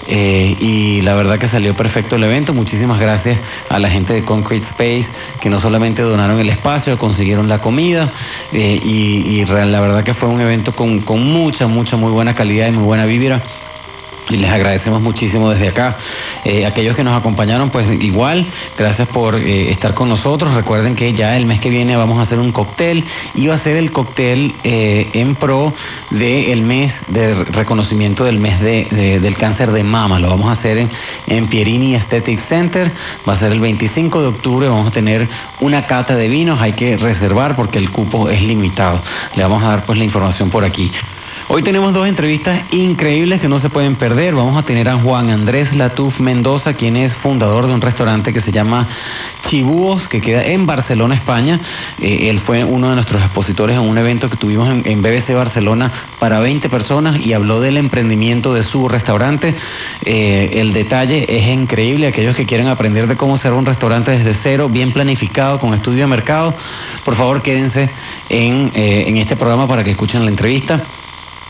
[0.08, 3.39] eh, y la verdad que salió perfecto el evento, muchísimas gracias
[3.70, 5.08] a la gente de Concrete Space
[5.41, 8.12] que no solamente donaron el espacio, consiguieron la comida
[8.51, 12.72] y, la verdad que fue un evento con, con mucha, mucha, muy buena calidad y
[12.72, 13.43] muy buena vibra
[14.30, 15.97] y les agradecemos muchísimo desde acá.
[16.43, 18.45] Eh, aquellos que nos acompañaron, pues igual,
[18.78, 20.53] gracias por eh, estar con nosotros.
[20.53, 23.03] Recuerden que ya el mes que viene vamos a hacer un cóctel
[23.36, 25.73] y va a ser el cóctel eh, en pro
[26.11, 30.19] del mes de reconocimiento del mes de, del cáncer de mama.
[30.19, 30.89] Lo vamos a hacer en,
[31.28, 32.91] en Pierini Aesthetic Center.
[33.28, 34.67] Va a ser el 25 de octubre.
[34.67, 35.28] Vamos a tener
[35.61, 36.61] una cata de vinos.
[36.61, 39.01] Hay que reservar porque el cupo es limitado.
[39.36, 40.91] Le vamos a dar pues la información por aquí.
[41.49, 44.35] Hoy tenemos dos entrevistas increíbles que no se pueden perder.
[44.35, 48.41] Vamos a tener a Juan Andrés Latuf Mendoza, quien es fundador de un restaurante que
[48.41, 48.85] se llama
[49.47, 51.61] Chibúos, que queda en Barcelona, España.
[52.01, 56.09] Eh, él fue uno de nuestros expositores en un evento que tuvimos en, BBC Barcelona
[56.19, 59.55] para 20 personas y habló del emprendimiento de su restaurante.
[60.03, 62.07] Eh, el detalle es increíble.
[62.07, 66.01] Aquellos que quieren aprender de cómo hacer un restaurante desde cero, bien planificado, con estudio
[66.01, 66.53] de mercado,
[67.05, 67.89] por favor quédense
[68.27, 70.83] en, eh, en este programa para que escuchen la entrevista.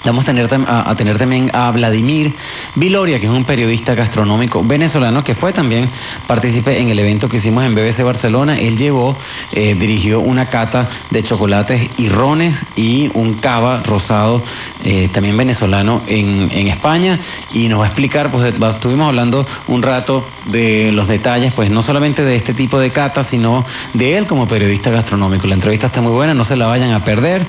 [0.06, 2.34] Vamos a tener, a, tener también a Vladimir
[2.76, 5.90] Viloria, que es un periodista gastronómico venezolano que fue también
[6.28, 8.58] partícipe en el evento que hicimos en BBC Barcelona.
[8.58, 9.18] Él llevó,
[9.52, 14.44] eh, dirigió una cata de chocolates y rones y un cava rosado
[14.84, 17.20] eh, también venezolano en, en, España
[17.54, 21.82] y nos va a explicar, pues estuvimos hablando un rato de los detalles, pues no
[21.84, 25.48] solamente de este tipo de cata, sino de él como periodista gastronómico.
[25.48, 27.46] La entrevista está muy buena, no se la vayan a perder.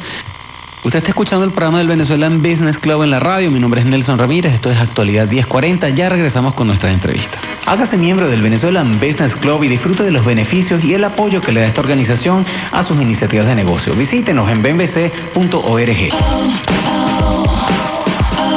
[0.84, 3.50] Usted está escuchando el programa del Venezuelan Business Club en la radio.
[3.50, 4.54] Mi nombre es Nelson Ramírez.
[4.54, 5.88] Esto es Actualidad 1040.
[5.90, 7.36] Ya regresamos con nuestra entrevista.
[7.66, 11.50] Hágase miembro del Venezuelan Business Club y disfrute de los beneficios y el apoyo que
[11.50, 13.92] le da esta organización a sus iniciativas de negocio.
[13.94, 16.12] Visítenos en bbc.org.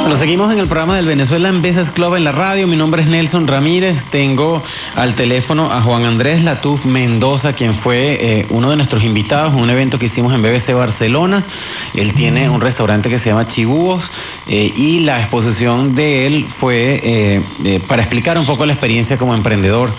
[0.02, 2.66] Bueno, seguimos en el programa del Venezuelan Business Club en la radio.
[2.66, 4.02] Mi nombre es Nelson Ramírez.
[4.10, 4.60] Tengo
[4.96, 9.60] al teléfono a Juan Andrés Latuf Mendoza, quien fue eh, uno de nuestros invitados en
[9.60, 11.46] un evento que hicimos en BBC Barcelona.
[11.94, 14.02] Él tiene un restaurante que se llama Chibúos
[14.46, 19.34] eh, y la exposición de él fue eh, para explicar un poco la experiencia como
[19.34, 19.92] emprendedor.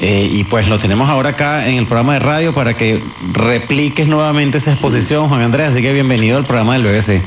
[0.00, 4.58] y pues lo tenemos ahora acá en el programa de radio para que repliques nuevamente
[4.58, 5.70] esa exposición, Juan Andrés.
[5.70, 7.22] Así que bienvenido al programa del BBC.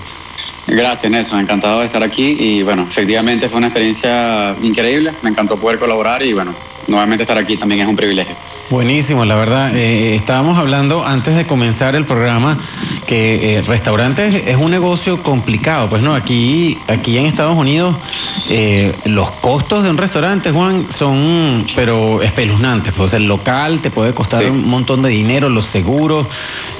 [0.68, 1.40] Gracias, Nelson.
[1.40, 5.14] Encantado de estar aquí y bueno, efectivamente fue una experiencia increíble.
[5.22, 6.54] Me encantó poder colaborar y bueno,
[6.88, 8.36] nuevamente estar aquí también es un privilegio.
[8.70, 9.74] Buenísimo, la verdad.
[9.74, 12.60] Eh, estábamos hablando antes de comenzar el programa
[13.08, 15.90] que eh, restaurantes es un negocio complicado.
[15.90, 17.96] Pues no, aquí, aquí en Estados Unidos
[18.50, 22.94] eh, los costos de un restaurante, Juan, son pero espeluznantes.
[22.94, 26.28] Pues el local te puede costar un montón de dinero, los seguros.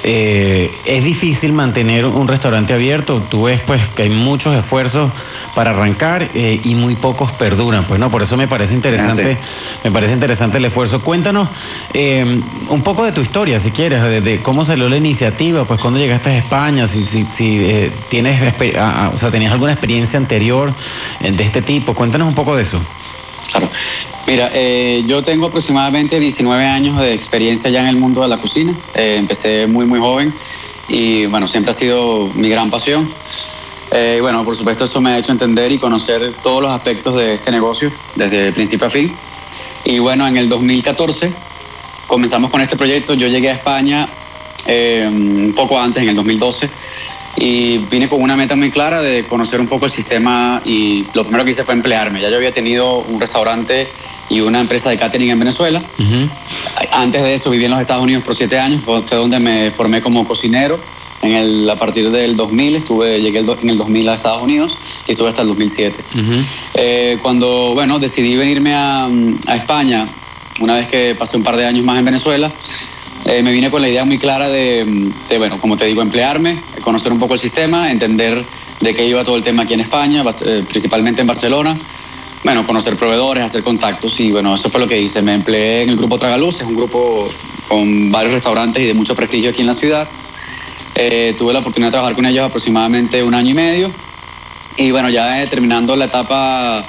[0.02, 3.22] es difícil mantener un restaurante abierto.
[3.28, 5.10] Tú ves pues que hay muchos esfuerzos
[5.54, 7.84] para arrancar y muy pocos perduran.
[7.86, 11.02] Pues no, por eso me parece interesante, ah, me parece interesante el esfuerzo.
[11.02, 11.48] Cuéntanos
[11.92, 15.98] eh, un poco de tu historia, si quieres, de, cómo salió la iniciativa, pues cuando
[15.98, 18.54] llegaste a España, si, si, si eh, tienes,
[19.14, 20.74] o sea, tenías alguna experiencia anterior
[21.20, 21.94] eh, de este tipo.
[21.94, 22.80] Cuéntanos un poco de eso.
[23.50, 23.70] Claro.
[24.26, 28.38] Mira, eh, yo tengo aproximadamente 19 años de experiencia ya en el mundo de la
[28.38, 28.74] cocina.
[28.94, 30.34] empecé muy, muy joven
[30.88, 33.10] y, bueno, siempre ha sido mi gran pasión.
[33.90, 37.34] y bueno, por supuesto eso me ha hecho entender y conocer todos los aspectos de
[37.34, 39.14] este negocio desde principio a fin.
[39.84, 41.32] Y bueno, en el 2014
[42.06, 43.14] comenzamos con este proyecto.
[43.14, 44.08] Yo llegué a España
[44.66, 46.68] eh, un poco antes, en el 2012,
[47.40, 51.22] y vine con una meta muy clara de conocer un poco el sistema y lo
[51.22, 52.20] primero que hice fue emplearme.
[52.20, 53.88] Ya yo había tenido un restaurante
[54.28, 55.82] y una empresa de catering en Venezuela.
[56.90, 60.02] Antes de eso viví en los Estados Unidos por siete años, fue donde me formé
[60.02, 60.80] como cocinero.
[61.20, 64.72] En el, a partir del 2000, estuve, llegué en el 2000 a Estados Unidos
[65.06, 66.04] y estuve hasta el 2007.
[66.74, 69.08] Eh, cuando, bueno, decidí venirme a,
[69.46, 70.06] a España
[70.60, 72.52] una vez que pasé un par de años más en Venezuela,
[73.24, 77.12] eh, me vine con la idea muy clara de, bueno, como te digo, emplearme, conocer
[77.12, 78.44] un poco el sistema, entender
[78.80, 81.78] de qué iba todo el tema aquí en España, eh, principalmente en Barcelona.
[82.44, 85.20] Bueno, conocer proveedores, hacer contactos y bueno, eso fue lo que hice.
[85.20, 87.28] Me empleé en el grupo Tragaluz, es un grupo
[87.68, 90.08] con varios restaurantes y de mucho prestigio aquí en la ciudad.
[90.94, 93.90] Eh, tuve la oportunidad de trabajar con ellos aproximadamente un año y medio.
[94.76, 96.86] Y bueno, ya eh, terminando la etapa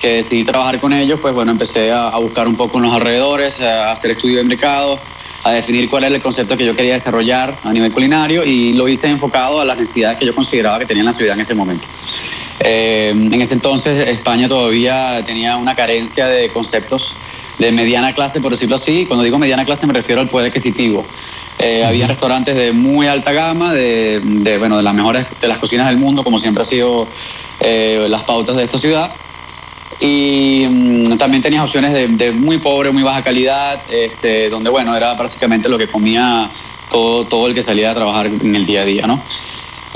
[0.00, 2.92] que decidí trabajar con ellos, pues bueno, empecé a, a buscar un poco en los
[2.92, 4.98] alrededores, a hacer estudio de mercado,
[5.46, 8.88] a definir cuál era el concepto que yo quería desarrollar a nivel culinario y lo
[8.88, 11.54] hice enfocado a las necesidades que yo consideraba que tenía en la ciudad en ese
[11.54, 11.86] momento.
[12.58, 17.14] Eh, en ese entonces España todavía tenía una carencia de conceptos
[17.58, 19.06] de mediana clase, por decirlo así.
[19.06, 21.06] Cuando digo mediana clase me refiero al poder adquisitivo.
[21.58, 25.58] Eh, Había restaurantes de muy alta gama, de, de, bueno, de las mejores de las
[25.58, 27.06] cocinas del mundo, como siempre ha sido
[27.60, 29.12] eh, las pautas de esta ciudad.
[30.00, 35.14] Y mm, también tenías opciones de, muy pobre, muy baja calidad, este, donde bueno, era
[35.14, 36.50] básicamente lo que comía
[36.90, 39.22] todo, todo el que salía a trabajar en el día a día, ¿no?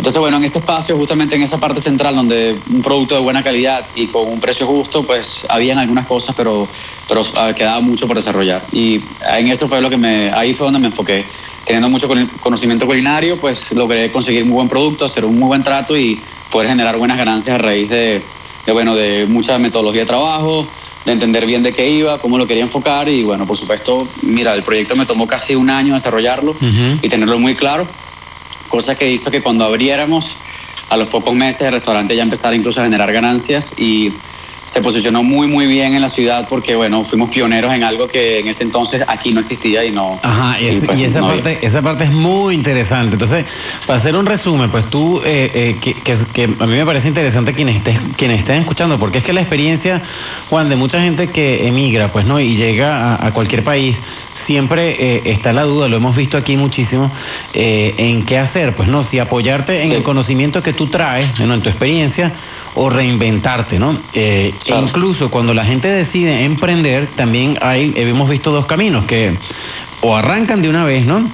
[0.00, 3.42] Entonces, bueno, en este espacio, justamente en esa parte central, donde un producto de buena
[3.42, 6.66] calidad y con un precio justo, pues habían algunas cosas, pero,
[7.06, 8.64] pero ah, quedaba mucho por desarrollar.
[8.72, 11.26] Y en eso fue lo que me, ahí fue donde me enfoqué.
[11.66, 15.62] Teniendo mucho cono- conocimiento culinario, pues logré conseguir muy buen producto, hacer un muy buen
[15.62, 16.18] trato y
[16.50, 18.24] poder generar buenas ganancias a raíz de,
[18.66, 20.68] de, bueno, de mucha metodología de trabajo,
[21.04, 24.54] de entender bien de qué iba, cómo lo quería enfocar y bueno, por supuesto, mira,
[24.54, 27.88] el proyecto me tomó casi un año desarrollarlo y tenerlo muy claro
[28.70, 30.24] cosa que hizo que cuando abriéramos,
[30.88, 34.12] a los pocos meses el restaurante ya empezara incluso a generar ganancias y
[34.72, 38.38] se posicionó muy muy bien en la ciudad porque bueno, fuimos pioneros en algo que
[38.40, 40.20] en ese entonces aquí no existía y no...
[40.22, 41.42] Ajá, y, es- pues, y esa, no había.
[41.42, 43.14] parte, esa parte es muy interesante.
[43.14, 43.44] Entonces,
[43.86, 47.08] para hacer un resumen, pues tú, eh, eh, que, que- que a mí me parece
[47.08, 50.02] interesante quienes, estén- quienes estén escuchando, porque es que la experiencia,
[50.48, 52.38] Juan, de mucha gente que emigra, pues, ¿no?
[52.38, 53.96] Y llega a, a cualquier país,
[54.50, 57.08] siempre eh, está la duda, lo hemos visto aquí muchísimo,
[57.54, 59.04] eh, en qué hacer, pues, ¿no?
[59.04, 61.54] Si apoyarte en el conocimiento que tú traes, ¿no?
[61.54, 62.32] En tu experiencia,
[62.74, 64.00] o reinventarte, ¿no?
[64.12, 69.38] Eh, e incluso cuando la gente decide emprender, también hay, hemos visto dos caminos, que
[70.00, 71.30] o arrancan de una vez, ¿no?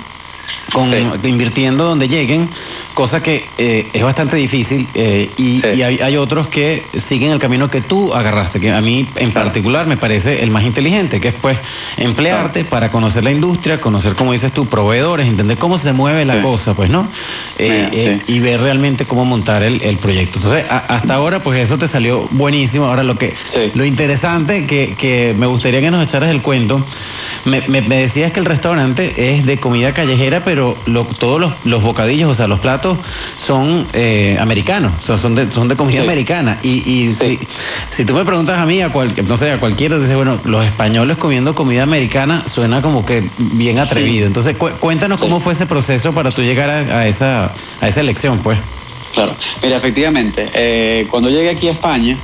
[0.72, 0.90] Con,
[1.24, 2.51] invirtiendo donde lleguen,
[2.94, 7.38] cosa que eh, es bastante difícil eh, y, y hay, hay otros que siguen el
[7.38, 11.28] camino que tú agarraste, que a mí en particular me parece el más inteligente, que
[11.28, 11.59] es pues
[11.97, 16.34] emplearte para conocer la industria, conocer, como dices tú, proveedores, entender cómo se mueve la
[16.42, 17.09] cosa, pues, ¿no?
[17.59, 20.38] Eh, eh, y ver realmente cómo montar el, el proyecto.
[20.38, 22.86] Entonces, a- hasta ahora, pues eso te salió buenísimo.
[22.86, 23.34] Ahora, lo que
[23.74, 26.84] lo interesante que, que me gustaría que nos echaras el cuento,
[27.44, 31.53] me, me- me decías que el restaurante es de comida callejera, pero lo- todos los,
[31.64, 32.99] los bocadillos, o sea, los platos
[33.47, 36.05] son eh, americanos, o sea, son de, son de comida Sí.
[36.05, 36.59] americana.
[36.62, 37.39] Y, y si,
[37.97, 40.64] si tú me preguntas a mí, a cual, no sé, a cualquiera, dices, bueno, los
[40.64, 44.22] españoles comiendo comida americana suena como que bien atrevido.
[44.24, 44.26] Sí.
[44.26, 48.01] Entonces, cu- cuéntanos cómo fue ese proceso para tú llegar a, a esa, a esa
[48.01, 48.59] elección, pues.
[49.14, 52.18] Claro, mira, efectivamente, eh, cuando llegué aquí a España,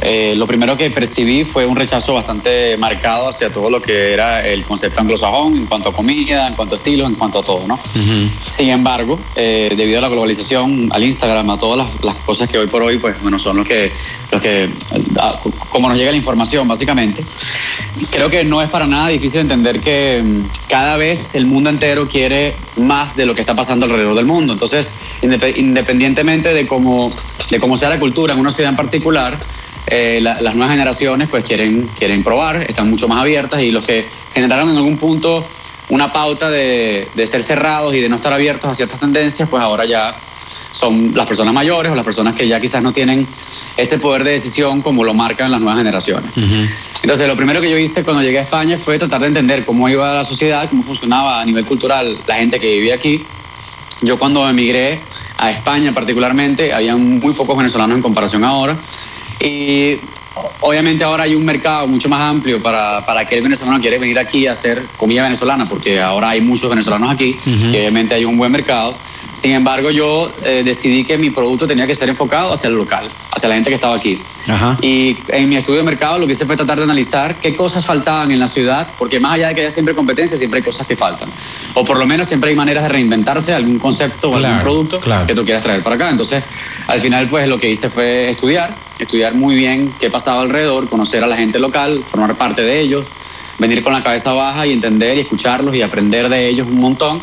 [0.00, 4.46] eh, lo primero que percibí fue un rechazo bastante marcado hacia todo lo que era
[4.46, 7.66] el concepto anglosajón en cuanto a comida, en cuanto a estilos, en cuanto a todo,
[7.66, 7.78] ¿no?
[8.56, 12.58] Sin embargo, eh, debido a la globalización, al Instagram, a todas las, las cosas que
[12.58, 13.92] hoy por hoy, pues bueno, son los que,
[14.30, 14.70] los que,
[15.18, 15.40] ah,
[15.70, 17.24] como nos llega la información, básicamente,
[18.10, 22.08] creo que no es para nada difícil entender que mm, cada vez el mundo entero
[22.08, 24.52] quiere más de lo que está pasando alrededor del mundo.
[24.52, 24.90] Entonces,
[25.22, 27.10] indep- independientemente de cómo,
[27.50, 29.38] de cómo sea la cultura en una ciudad en particular,
[29.90, 33.84] eh, la- las nuevas generaciones pues quieren, quieren probar, están mucho más abiertas y los
[33.84, 35.46] que generaron en algún punto
[35.90, 39.62] una pauta de, de ser cerrados y de no estar abiertos a ciertas tendencias, pues
[39.62, 40.16] ahora ya
[40.72, 43.26] son las personas mayores o las personas que ya quizás no tienen
[43.76, 46.30] ese poder de decisión como lo marcan las nuevas generaciones.
[47.02, 49.88] Entonces, lo primero que yo hice cuando llegué a España fue tratar de entender cómo
[49.88, 53.24] iba la sociedad, cómo funcionaba a nivel cultural la gente que vivía aquí.
[54.02, 55.00] Yo cuando emigré
[55.38, 58.78] a España particularmente, había muy pocos venezolanos en comparación ahora.
[59.40, 59.98] Y
[60.60, 64.18] obviamente ahora hay un mercado mucho más amplio para, para aquel venezolano que quiere venir
[64.18, 68.36] aquí a hacer comida venezolana, porque ahora hay muchos venezolanos aquí y obviamente hay un
[68.36, 68.96] buen mercado.
[69.40, 73.08] Sin embargo, yo eh, decidí que mi producto tenía que ser enfocado hacia el local,
[73.30, 74.20] hacia la gente que estaba aquí.
[74.82, 77.86] Y en mi estudio de mercado lo que hice fue tratar de analizar qué cosas
[77.86, 80.86] faltaban en la ciudad, porque más allá de que haya siempre competencia, siempre hay cosas
[80.86, 81.30] que faltan.
[81.74, 85.00] O por lo menos siempre hay maneras de reinventarse algún concepto o algún Claro, producto
[85.26, 86.10] que tú quieras traer para acá.
[86.10, 86.42] Entonces,
[86.86, 91.22] al final, pues lo que hice fue estudiar, estudiar muy bien qué pasaba alrededor, conocer
[91.22, 93.04] a la gente local, formar parte de ellos,
[93.58, 97.20] venir con la cabeza baja y entender y escucharlos y aprender de ellos un montón.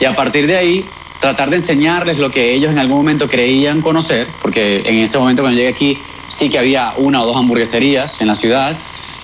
[0.00, 0.84] Y a partir de ahí,
[1.20, 5.42] tratar de enseñarles lo que ellos en algún momento creían conocer, porque en ese momento
[5.42, 5.98] cuando llegué aquí
[6.38, 8.76] sí que había una o dos hamburgueserías en la ciudad,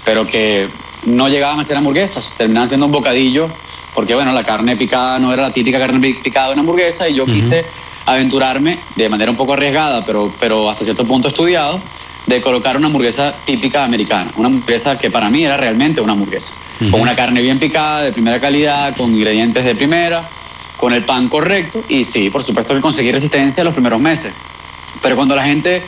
[0.05, 0.69] pero que
[1.07, 3.49] no llegaban a ser hamburguesas, terminaban siendo un bocadillo
[3.95, 7.09] porque bueno, la carne picada no era la típica carne pi- picada de una hamburguesa
[7.09, 7.65] y yo quise
[8.07, 11.81] aventurarme de manera un poco arriesgada, pero, pero hasta cierto punto estudiado,
[12.27, 16.53] de colocar una hamburguesa típica americana, una hamburguesa que para mí era realmente una hamburguesa,
[16.91, 20.29] con una carne bien picada, de primera calidad, con ingredientes de primera,
[20.85, 24.35] con el pan correcto y sí, por supuesto que conseguí resistencia los primeros meses.
[25.01, 25.83] Pero cuando la gente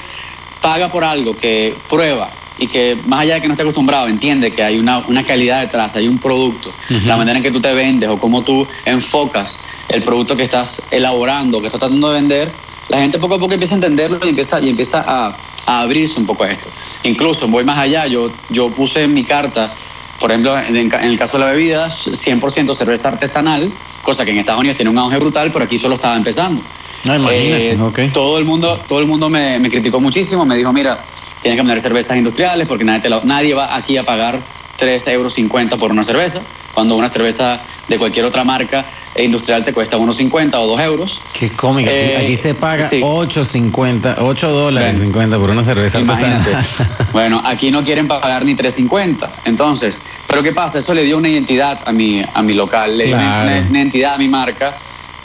[0.62, 4.52] paga por algo que prueba y que más allá de que no esté acostumbrado, entiende
[4.52, 7.74] que hay una, una calidad detrás, hay un producto, la manera en que tú te
[7.74, 9.59] vendes o cómo tú enfocas
[9.90, 12.52] el producto que estás elaborando, que estás tratando de vender,
[12.89, 15.36] la gente poco a poco empieza a entenderlo y empieza, y empieza a,
[15.66, 16.70] a abrirse un poco a esto.
[17.02, 19.74] Incluso voy más allá, yo, yo puse en mi carta,
[20.20, 23.70] por ejemplo, en, en el caso de la bebida, 100% cerveza artesanal,
[24.02, 26.62] cosa que en Estados Unidos tiene un auge brutal, pero aquí solo estaba empezando.
[27.05, 27.98] No, imagínate, Eh, ok.
[28.12, 31.05] Todo el mundo, todo el mundo me, me criticó muchísimo, me dijo, mira,
[31.43, 34.43] tienes que vender cervezas industriales porque nadie, te la- nadie va aquí a pagar
[34.78, 35.35] 3,50 euros
[35.78, 36.40] por una cerveza,
[36.74, 38.85] cuando una cerveza de cualquier otra marca
[39.15, 41.20] eh, industrial te cuesta 1,50 o 2 euros.
[41.39, 41.89] Qué cómico.
[41.90, 43.01] Aquí- Eh, Aquí se paga sí.
[43.03, 46.55] 8.50, 8 dólares 50 por una cerveza Imagínate.
[47.12, 49.28] bueno, aquí no quieren pagar ni 3.50.
[49.44, 50.78] Entonces, ¿pero qué pasa?
[50.78, 54.15] Eso le dio una identidad a mi, a mi local, le dio una- una identidad
[54.15, 54.77] a mi marca.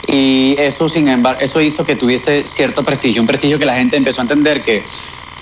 [0.06, 3.96] Y eso, sin embargo, eso hizo que tuviese cierto prestigio, un prestigio que la gente
[3.96, 4.84] empezó a entender que,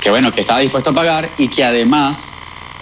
[0.00, 2.18] que bueno, que estaba dispuesto a pagar y que además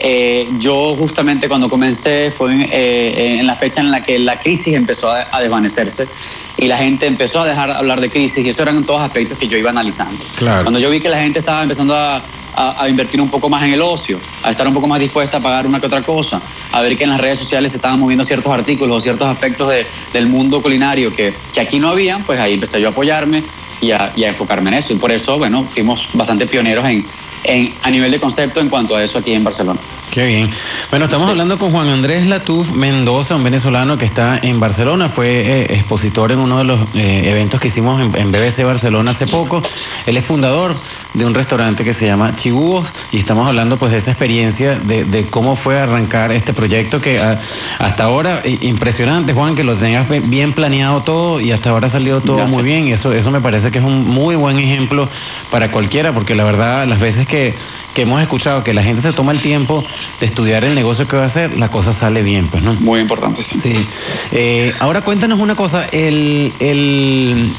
[0.01, 4.39] eh, yo justamente cuando comencé fue en, eh, en la fecha en la que la
[4.39, 6.09] crisis empezó a, a desvanecerse
[6.57, 9.49] y la gente empezó a dejar hablar de crisis y eso eran todos aspectos que
[9.49, 10.25] yo iba analizando.
[10.37, 10.63] Claro.
[10.63, 12.17] Cuando yo vi que la gente estaba empezando a,
[12.55, 15.39] a- a invertir un poco más en el ocio, a estar un poco más dispuesta
[15.39, 16.43] a pagar una que otra cosa,
[16.73, 19.69] a ver que en las redes sociales se estaban moviendo ciertos artículos o ciertos aspectos
[19.69, 23.45] de- del mundo culinario que, que aquí no habían, pues ahí empecé yo a apoyarme
[23.81, 24.93] y a, y a enfocarme en eso.
[24.93, 27.07] Y por eso, bueno, fuimos bastante pioneros en,
[27.45, 29.81] en, a nivel de concepto en cuanto a eso aquí en Barcelona.
[30.11, 30.51] Qué bien.
[30.91, 35.11] Bueno, estamos hablando con Juan Andrés Latuf Mendoza, un venezolano que está en Barcelona.
[35.11, 39.11] Fue eh, expositor en uno de los eh, eventos que hicimos en, en BBC Barcelona
[39.11, 39.63] hace poco.
[40.07, 40.75] Él es fundador
[41.13, 45.05] de un restaurante que se llama Chibúos y estamos hablando pues de esa experiencia de,
[45.05, 47.39] de cómo fue arrancar este proyecto que ah,
[47.79, 51.91] hasta ahora i- impresionante, Juan, que lo tengas bien planeado todo y hasta ahora ha
[51.91, 52.55] salido todo Gracias.
[52.55, 52.89] muy bien.
[52.89, 55.09] Y eso, eso me parece que es un muy buen ejemplo
[55.51, 57.55] para cualquiera, porque la verdad, las veces que,
[57.95, 59.85] que hemos escuchado que la gente se toma el tiempo
[60.21, 62.75] de estudiar el negocio que va a hacer, la cosa sale bien, pues, ¿no?
[62.75, 63.43] Muy importante.
[63.43, 63.87] Sí.
[64.33, 67.53] Eh, ahora cuéntanos una cosa, el, el,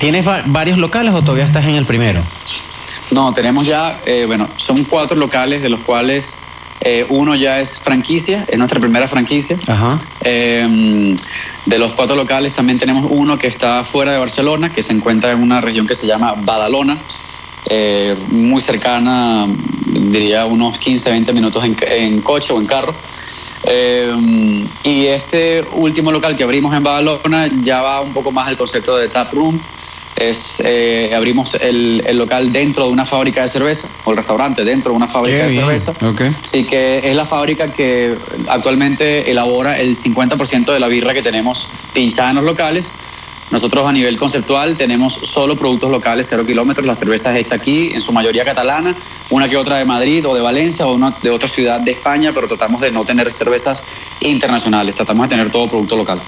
[0.00, 2.22] ¿tienes va- varios locales o todavía estás en el primero?
[3.10, 6.24] No, tenemos ya, eh, bueno, son cuatro locales de los cuales
[6.84, 9.56] eh, uno ya es franquicia, es nuestra primera franquicia.
[9.66, 10.00] Ajá.
[10.24, 11.16] Eh,
[11.66, 15.30] de los cuatro locales también tenemos uno que está fuera de Barcelona, que se encuentra
[15.30, 16.98] en una región que se llama Badalona,
[17.66, 19.46] eh, muy cercana,
[19.86, 22.96] diría unos 15, 20 minutos en, en coche o en carro.
[23.64, 28.56] Eh, y este último local que abrimos en Badalona ya va un poco más al
[28.56, 29.60] concepto de tap room.
[30.14, 34.64] Es, eh, abrimos el, el local dentro de una fábrica de cerveza, o el restaurante
[34.64, 35.60] dentro de una fábrica Qué de bien.
[35.60, 35.92] cerveza.
[36.06, 36.22] Ok.
[36.44, 38.16] Sí, que es la fábrica que
[38.48, 42.90] actualmente elabora el 50% de la birra que tenemos pinchada en los locales.
[43.50, 47.90] Nosotros a nivel conceptual tenemos solo productos locales, cero kilómetros, la cerveza es hecha aquí,
[47.92, 48.96] en su mayoría catalana,
[49.28, 52.32] una que otra de Madrid o de Valencia o una de otra ciudad de España,
[52.34, 53.82] pero tratamos de no tener cervezas
[54.20, 56.22] internacionales, tratamos de tener todo producto local.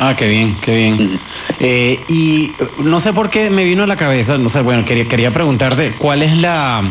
[0.00, 1.20] Ah, qué bien, qué bien.
[1.58, 5.08] Eh, y no sé por qué me vino a la cabeza, no sé, bueno, quería,
[5.08, 6.82] quería preguntarte cuál es la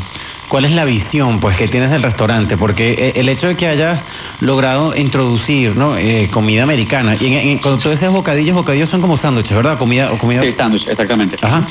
[0.49, 3.67] cuál es la visión pues que tienes del restaurante, porque eh, el hecho de que
[3.67, 4.01] hayas
[4.39, 5.97] logrado introducir, ¿no?
[5.97, 9.77] Eh, comida americana y en, en- cuando tú dices bocadillos, bocadillos son como sándwiches, ¿verdad?
[9.77, 10.41] Comida o comida.
[10.43, 11.37] Sí, sándwich, exactamente.
[11.41, 11.67] Ajá.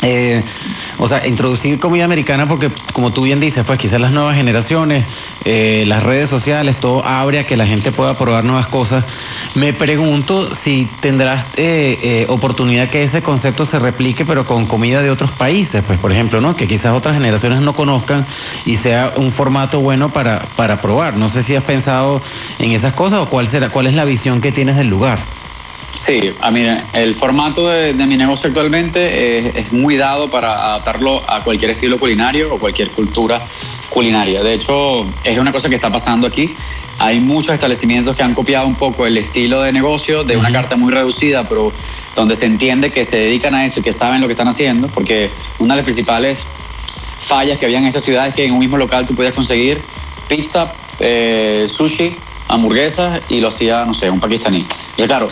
[0.00, 0.42] Eh,
[0.98, 5.04] o sea, introducir comida americana porque, como tú bien dices, pues quizás las nuevas generaciones,
[5.44, 9.04] eh, las redes sociales, todo abre a que la gente pueda probar nuevas cosas.
[9.54, 15.02] Me pregunto si tendrás eh, eh, oportunidad que ese concepto se replique, pero con comida
[15.02, 16.56] de otros países, pues por ejemplo, ¿no?
[16.56, 18.26] Que quizás otras generaciones no conozcan
[18.64, 21.16] y sea un formato bueno para, para probar.
[21.16, 22.22] No sé si has pensado
[22.58, 25.41] en esas cosas o cuál será, cuál es la visión que tienes del lugar.
[26.06, 26.62] Sí, a mí
[26.94, 31.72] el formato de, de mi negocio actualmente es, es muy dado para adaptarlo a cualquier
[31.72, 33.46] estilo culinario o cualquier cultura
[33.88, 34.42] culinaria.
[34.42, 36.54] De hecho, es una cosa que está pasando aquí.
[36.98, 40.76] Hay muchos establecimientos que han copiado un poco el estilo de negocio de una carta
[40.76, 41.72] muy reducida, pero
[42.14, 44.88] donde se entiende que se dedican a eso y que saben lo que están haciendo,
[44.88, 46.44] porque una de las principales
[47.28, 49.82] fallas que había en esta ciudad es que en un mismo local tú podías conseguir
[50.28, 52.16] pizza, eh, sushi,
[52.52, 54.66] hamburguesas y lo hacía, no sé, un pakistaní.
[54.96, 55.28] Y claro,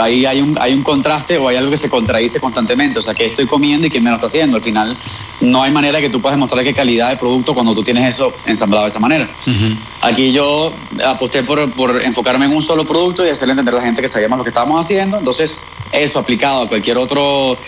[0.00, 3.00] ahí hay un, hay un contraste o hay algo que se contradice constantemente.
[3.00, 4.56] O sea, que estoy comiendo y quién me lo está haciendo.
[4.56, 4.96] Al final
[5.40, 8.32] no hay manera que tú puedas demostrar qué calidad de producto cuando tú tienes eso
[8.46, 9.28] ensamblado de esa manera.
[10.00, 10.72] Aquí yo
[11.04, 14.08] aposté por, por enfocarme en un solo producto y hacerle entender a la gente que
[14.08, 15.18] sabíamos lo que estábamos haciendo.
[15.18, 15.56] Entonces,
[15.90, 17.58] eso aplicado a cualquier otro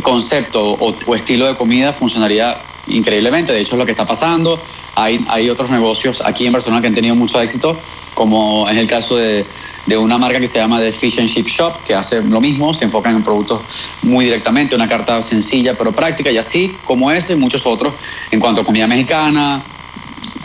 [0.00, 3.52] concepto o, estilo de comida funcionaría increíblemente.
[3.52, 4.60] De hecho, es lo que está pasando.
[4.94, 7.78] Hay, hay otros negocios aquí en Barcelona que han tenido mucho éxito,
[8.14, 9.46] como es el caso de,
[9.86, 12.72] de una marca que se llama The Fish and Chip Shop, que hace lo mismo,
[12.74, 13.62] se enfocan en productos
[14.02, 17.94] muy directamente, una carta sencilla pero práctica, y así como ese, muchos otros
[18.30, 19.64] en cuanto a comida mexicana,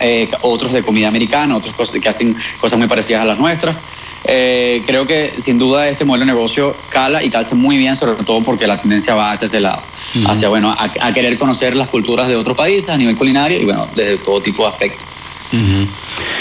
[0.00, 3.76] eh, otros de comida americana, otros cosas que hacen cosas muy parecidas a las nuestras.
[4.24, 8.24] Eh, creo que sin duda este modelo de negocio cala y calza muy bien, sobre
[8.24, 9.82] todo porque la tendencia va hacia ese lado,
[10.26, 13.64] hacia bueno, a, a querer conocer las culturas de otros países a nivel culinario y
[13.64, 15.06] bueno, desde todo tipo de aspectos.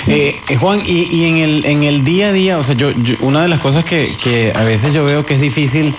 [0.08, 2.92] Eh, eh, Juan, y, y en, el, en el día a día, o sea, yo,
[2.92, 5.94] yo- una de las cosas que, que a veces yo veo que es difícil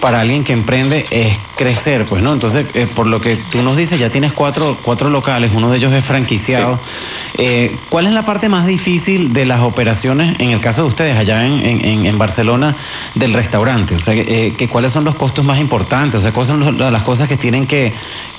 [0.00, 2.32] para alguien que emprende es crecer, pues, ¿no?
[2.34, 5.78] Entonces, eh, por lo que tú nos dices, ya tienes cuatro, cuatro locales, uno de
[5.78, 6.78] ellos es franquiciado.
[7.38, 11.16] Eh, ¿Cuál es la parte más difícil de las operaciones, en el caso de ustedes,
[11.16, 12.76] allá en, en- en- en Barcelona,
[13.14, 13.94] del restaurante?
[13.94, 16.18] O sea, eh, que ¿cuáles son los costos más importantes?
[16.18, 17.92] O sea, ¿cuáles son los- las cosas que tienen que,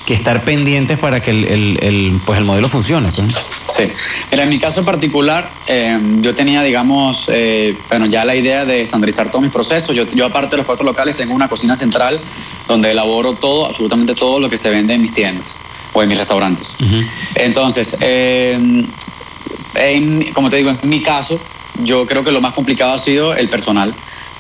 [0.05, 3.11] que estar pendientes para que el, el- el, pues, el modelo funcione?
[3.15, 3.34] pues?
[3.77, 3.84] Sí.
[4.31, 8.84] Mira, en mi caso particular, eh, yo tenía, digamos, eh, bueno, ya la idea de
[8.84, 9.95] estandarizar todos mis procesos.
[9.95, 12.19] Yo, yo, aparte de los cuatro locales, tengo una cocina central
[12.68, 15.60] donde elaboro todo, absolutamente todo lo que se vende en mis tiendas
[15.94, 16.68] o en mis restaurantes.
[17.36, 18.60] Entonces, eh,
[19.76, 21.40] en- como te digo, en mi caso,
[21.84, 23.94] yo creo que lo más complicado ha sido el personal.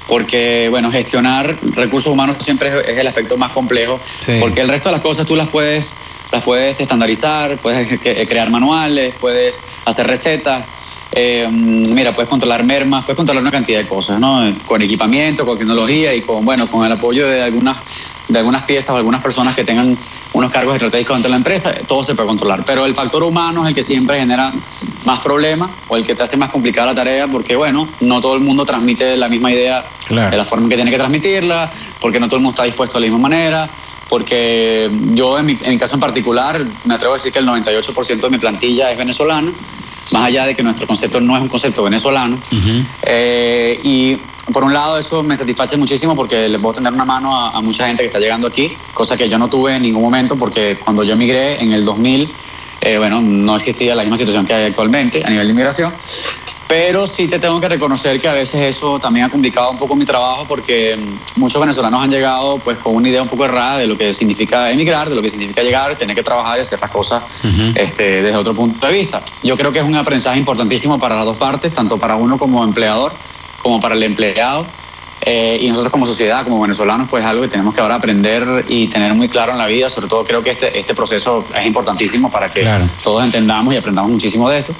[0.07, 3.99] Porque, bueno, gestionar recursos humanos siempre es, el aspecto más complejo.
[4.25, 4.37] Sí.
[4.39, 5.93] Porque el resto de las cosas tú las puedes,
[6.31, 10.65] las puedes estandarizar, puedes que- crear manuales, puedes hacer recetas.
[11.11, 14.43] Eh, mira, puedes controlar mermas, puedes controlar una cantidad de cosas, ¿no?
[14.65, 17.77] Con equipamiento, con tecnología y con, bueno, con el apoyo de algunas,
[18.27, 19.97] de algunas piezas o algunas personas que tengan
[20.33, 22.63] unos cargos estratégicos dentro de la empresa, todo se puede controlar.
[22.65, 24.51] Pero el factor humano es el que siempre genera
[25.05, 28.35] más problemas o el que te hace más complicada la tarea porque, bueno, no todo
[28.35, 30.31] el mundo transmite la misma idea Claro.
[30.31, 31.71] de la forma que tiene que transmitirla,
[32.01, 33.69] porque no todo el mundo está dispuesto de la misma manera,
[34.09, 37.45] porque yo en mi, en mi caso en particular me atrevo a decir que el
[37.47, 39.51] 98% de mi plantilla es venezolana,
[40.11, 42.39] más allá de que nuestro concepto no es un concepto venezolano.
[43.03, 44.15] Eh, y
[44.51, 47.61] por un lado eso me satisface muchísimo porque le puedo tender una mano a, a
[47.61, 50.77] mucha gente que está llegando aquí, cosa que yo no tuve en ningún momento porque
[50.77, 52.31] cuando yo emigré en el 2000,
[52.81, 55.93] eh, bueno, no existía la misma situación que hay actualmente a nivel de inmigración.
[56.67, 59.95] Pero sí te tengo que reconocer que a veces eso también ha complicado un poco
[59.95, 63.77] mi trabajo porque mm, muchos venezolanos han llegado pues con una idea un poco errada
[63.77, 66.79] de lo que significa emigrar, de lo que significa llegar, tener que trabajar y hacer
[66.79, 67.23] las cosas
[67.75, 69.21] este, desde otro punto de vista.
[69.43, 72.63] Yo creo que es un aprendizaje importantísimo para las dos partes, tanto para uno como
[72.63, 73.13] empleador,
[73.61, 74.65] como para el empleado.
[75.21, 78.65] Eh, y nosotros como sociedad, como venezolanos, pues es algo que tenemos que ahora aprender
[78.67, 79.89] y tener muy claro en la vida.
[79.89, 82.65] Sobre todo creo que este, este proceso es importantísimo para que
[83.03, 84.73] todos entendamos y aprendamos muchísimo de esto.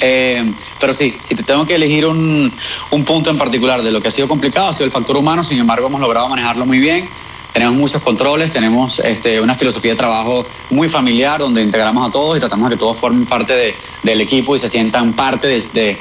[0.00, 2.52] Eh, pero sí, si te tengo que elegir un,
[2.90, 5.42] un punto en particular de lo que ha sido complicado, ha sido el factor humano,
[5.44, 7.08] sin embargo hemos logrado manejarlo muy bien.
[7.52, 12.36] Tenemos muchos controles, tenemos este, una filosofía de trabajo muy familiar donde integramos a todos
[12.36, 15.62] y tratamos de que todos formen parte de- del equipo y se sientan parte de,
[15.72, 15.98] de-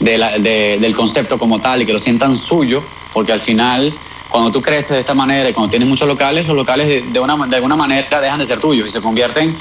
[0.00, 2.82] de del concepto como tal y que lo sientan suyo,
[3.12, 3.94] porque al final
[4.30, 7.46] cuando tú creces de esta manera y cuando tienes muchos locales, los locales de una,
[7.46, 9.56] de alguna manera dejan de ser tuyos y se convierten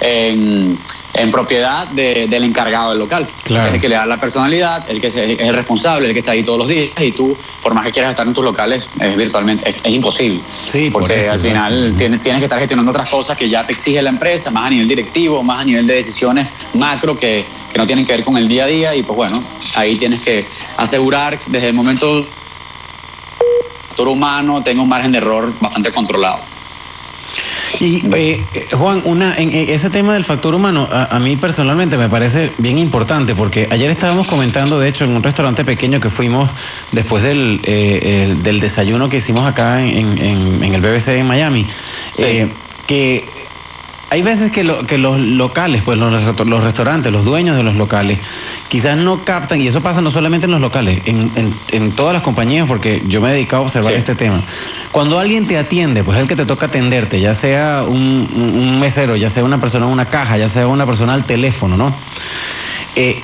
[0.00, 0.78] en,
[1.18, 3.28] en propiedad de- del encargado del local.
[3.44, 3.68] Claro.
[3.68, 6.32] Es el que le da la personalidad, el que es el responsable, el que está
[6.32, 9.16] ahí todos los días y tú, por más que quieras estar en tus locales, es
[9.16, 10.40] virtualmente, es, es imposible.
[10.72, 13.66] Sí, por porque eso, al final tienes, tienes que estar gestionando otras cosas que ya
[13.66, 17.44] te exige la empresa, más a nivel directivo, más a nivel de decisiones macro que,
[17.72, 19.42] que no tienen que ver con el día a día y pues bueno,
[19.74, 20.46] ahí tienes que
[20.76, 22.26] asegurar desde el momento
[24.06, 26.38] humano tenga un margen de error bastante controlado.
[27.80, 31.96] Y eh, Juan, una, en, en ese tema del factor humano, a, a mí personalmente
[31.96, 36.10] me parece bien importante porque ayer estábamos comentando, de hecho, en un restaurante pequeño que
[36.10, 36.50] fuimos
[36.92, 41.26] después del, eh, el- del desayuno que hicimos acá en, en- en el BBC en
[41.26, 41.66] Miami,
[42.18, 42.48] eh,
[42.86, 43.24] que
[44.10, 47.62] hay veces que, lo- que los locales, pues los, restaur- los restaurantes, los dueños de
[47.62, 48.18] los locales,
[48.68, 52.14] quizás no captan, y eso pasa no solamente en los locales, en, en- en todas
[52.14, 54.42] las compañías, porque yo me he dedicado a observar este tema.
[54.92, 58.58] Cuando alguien te atiende, pues es el que te toca atenderte, ya sea un, un-
[58.58, 61.76] un mesero, ya sea una persona en una caja, ya sea una persona al teléfono,
[61.76, 61.94] ¿no?
[62.96, 63.22] Eh,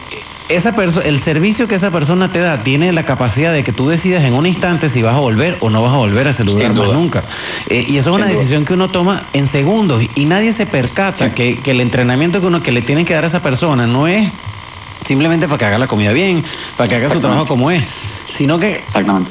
[0.49, 4.25] esa el servicio que esa persona te da tiene la capacidad de que tú decidas
[4.25, 6.75] en un instante si vas a volver o no vas a volver a ese lugar
[6.75, 7.25] más nunca.
[7.69, 8.43] Eh, y eso es una Sin duda.
[8.43, 12.47] decisión que uno toma en segundos y nadie se percata que, que el entrenamiento que
[12.47, 14.31] uno que le tienen que dar a esa persona no es
[15.07, 16.45] simplemente para que haga la comida bien,
[16.77, 17.83] para que haga su trabajo como es,
[18.39, 18.85] sino que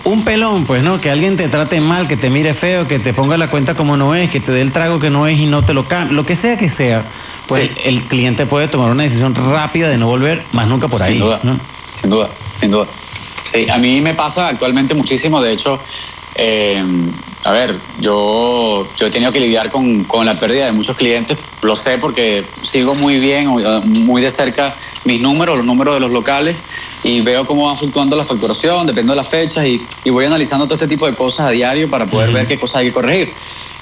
[0.03, 3.14] un pelón, pues no, que alguien te trate mal, que te mire feo, que te
[3.14, 5.45] ponga la cuenta como no es, que te dé el trago que no es y
[5.45, 7.06] no te lo cambie, lo que sea que sea,
[7.48, 11.14] pues el cliente puede tomar una decisión rápida de no volver más nunca por ahí.
[11.14, 11.60] Sin duda, ¿no?
[12.03, 12.30] sin duda,
[12.60, 12.88] sin duda.
[13.52, 15.80] Sí, a mí me pasa actualmente muchísimo, de hecho,
[16.35, 16.84] eh,
[17.43, 21.38] a ver, yo, yo he tenido que lidiar con, con la pérdida de muchos clientes,
[21.61, 25.99] lo sé porque sigo muy bien, o, muy de cerca mis números, los números de
[25.99, 26.55] los locales,
[27.03, 30.65] y veo cómo va fluctuando la facturación, dependiendo de las fechas, y, y voy analizando
[30.65, 33.34] todo este tipo de cosas a diario para poder ver qué cosas hay que corregir.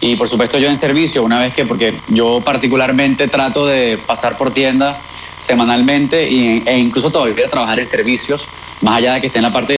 [0.03, 4.35] Y por supuesto yo en servicio, una vez que, porque yo particularmente trato de pasar
[4.35, 5.01] por tienda
[5.45, 8.43] semanalmente y- e incluso todavía trabajar en servicios,
[8.81, 9.67] más allá de que esté en la parte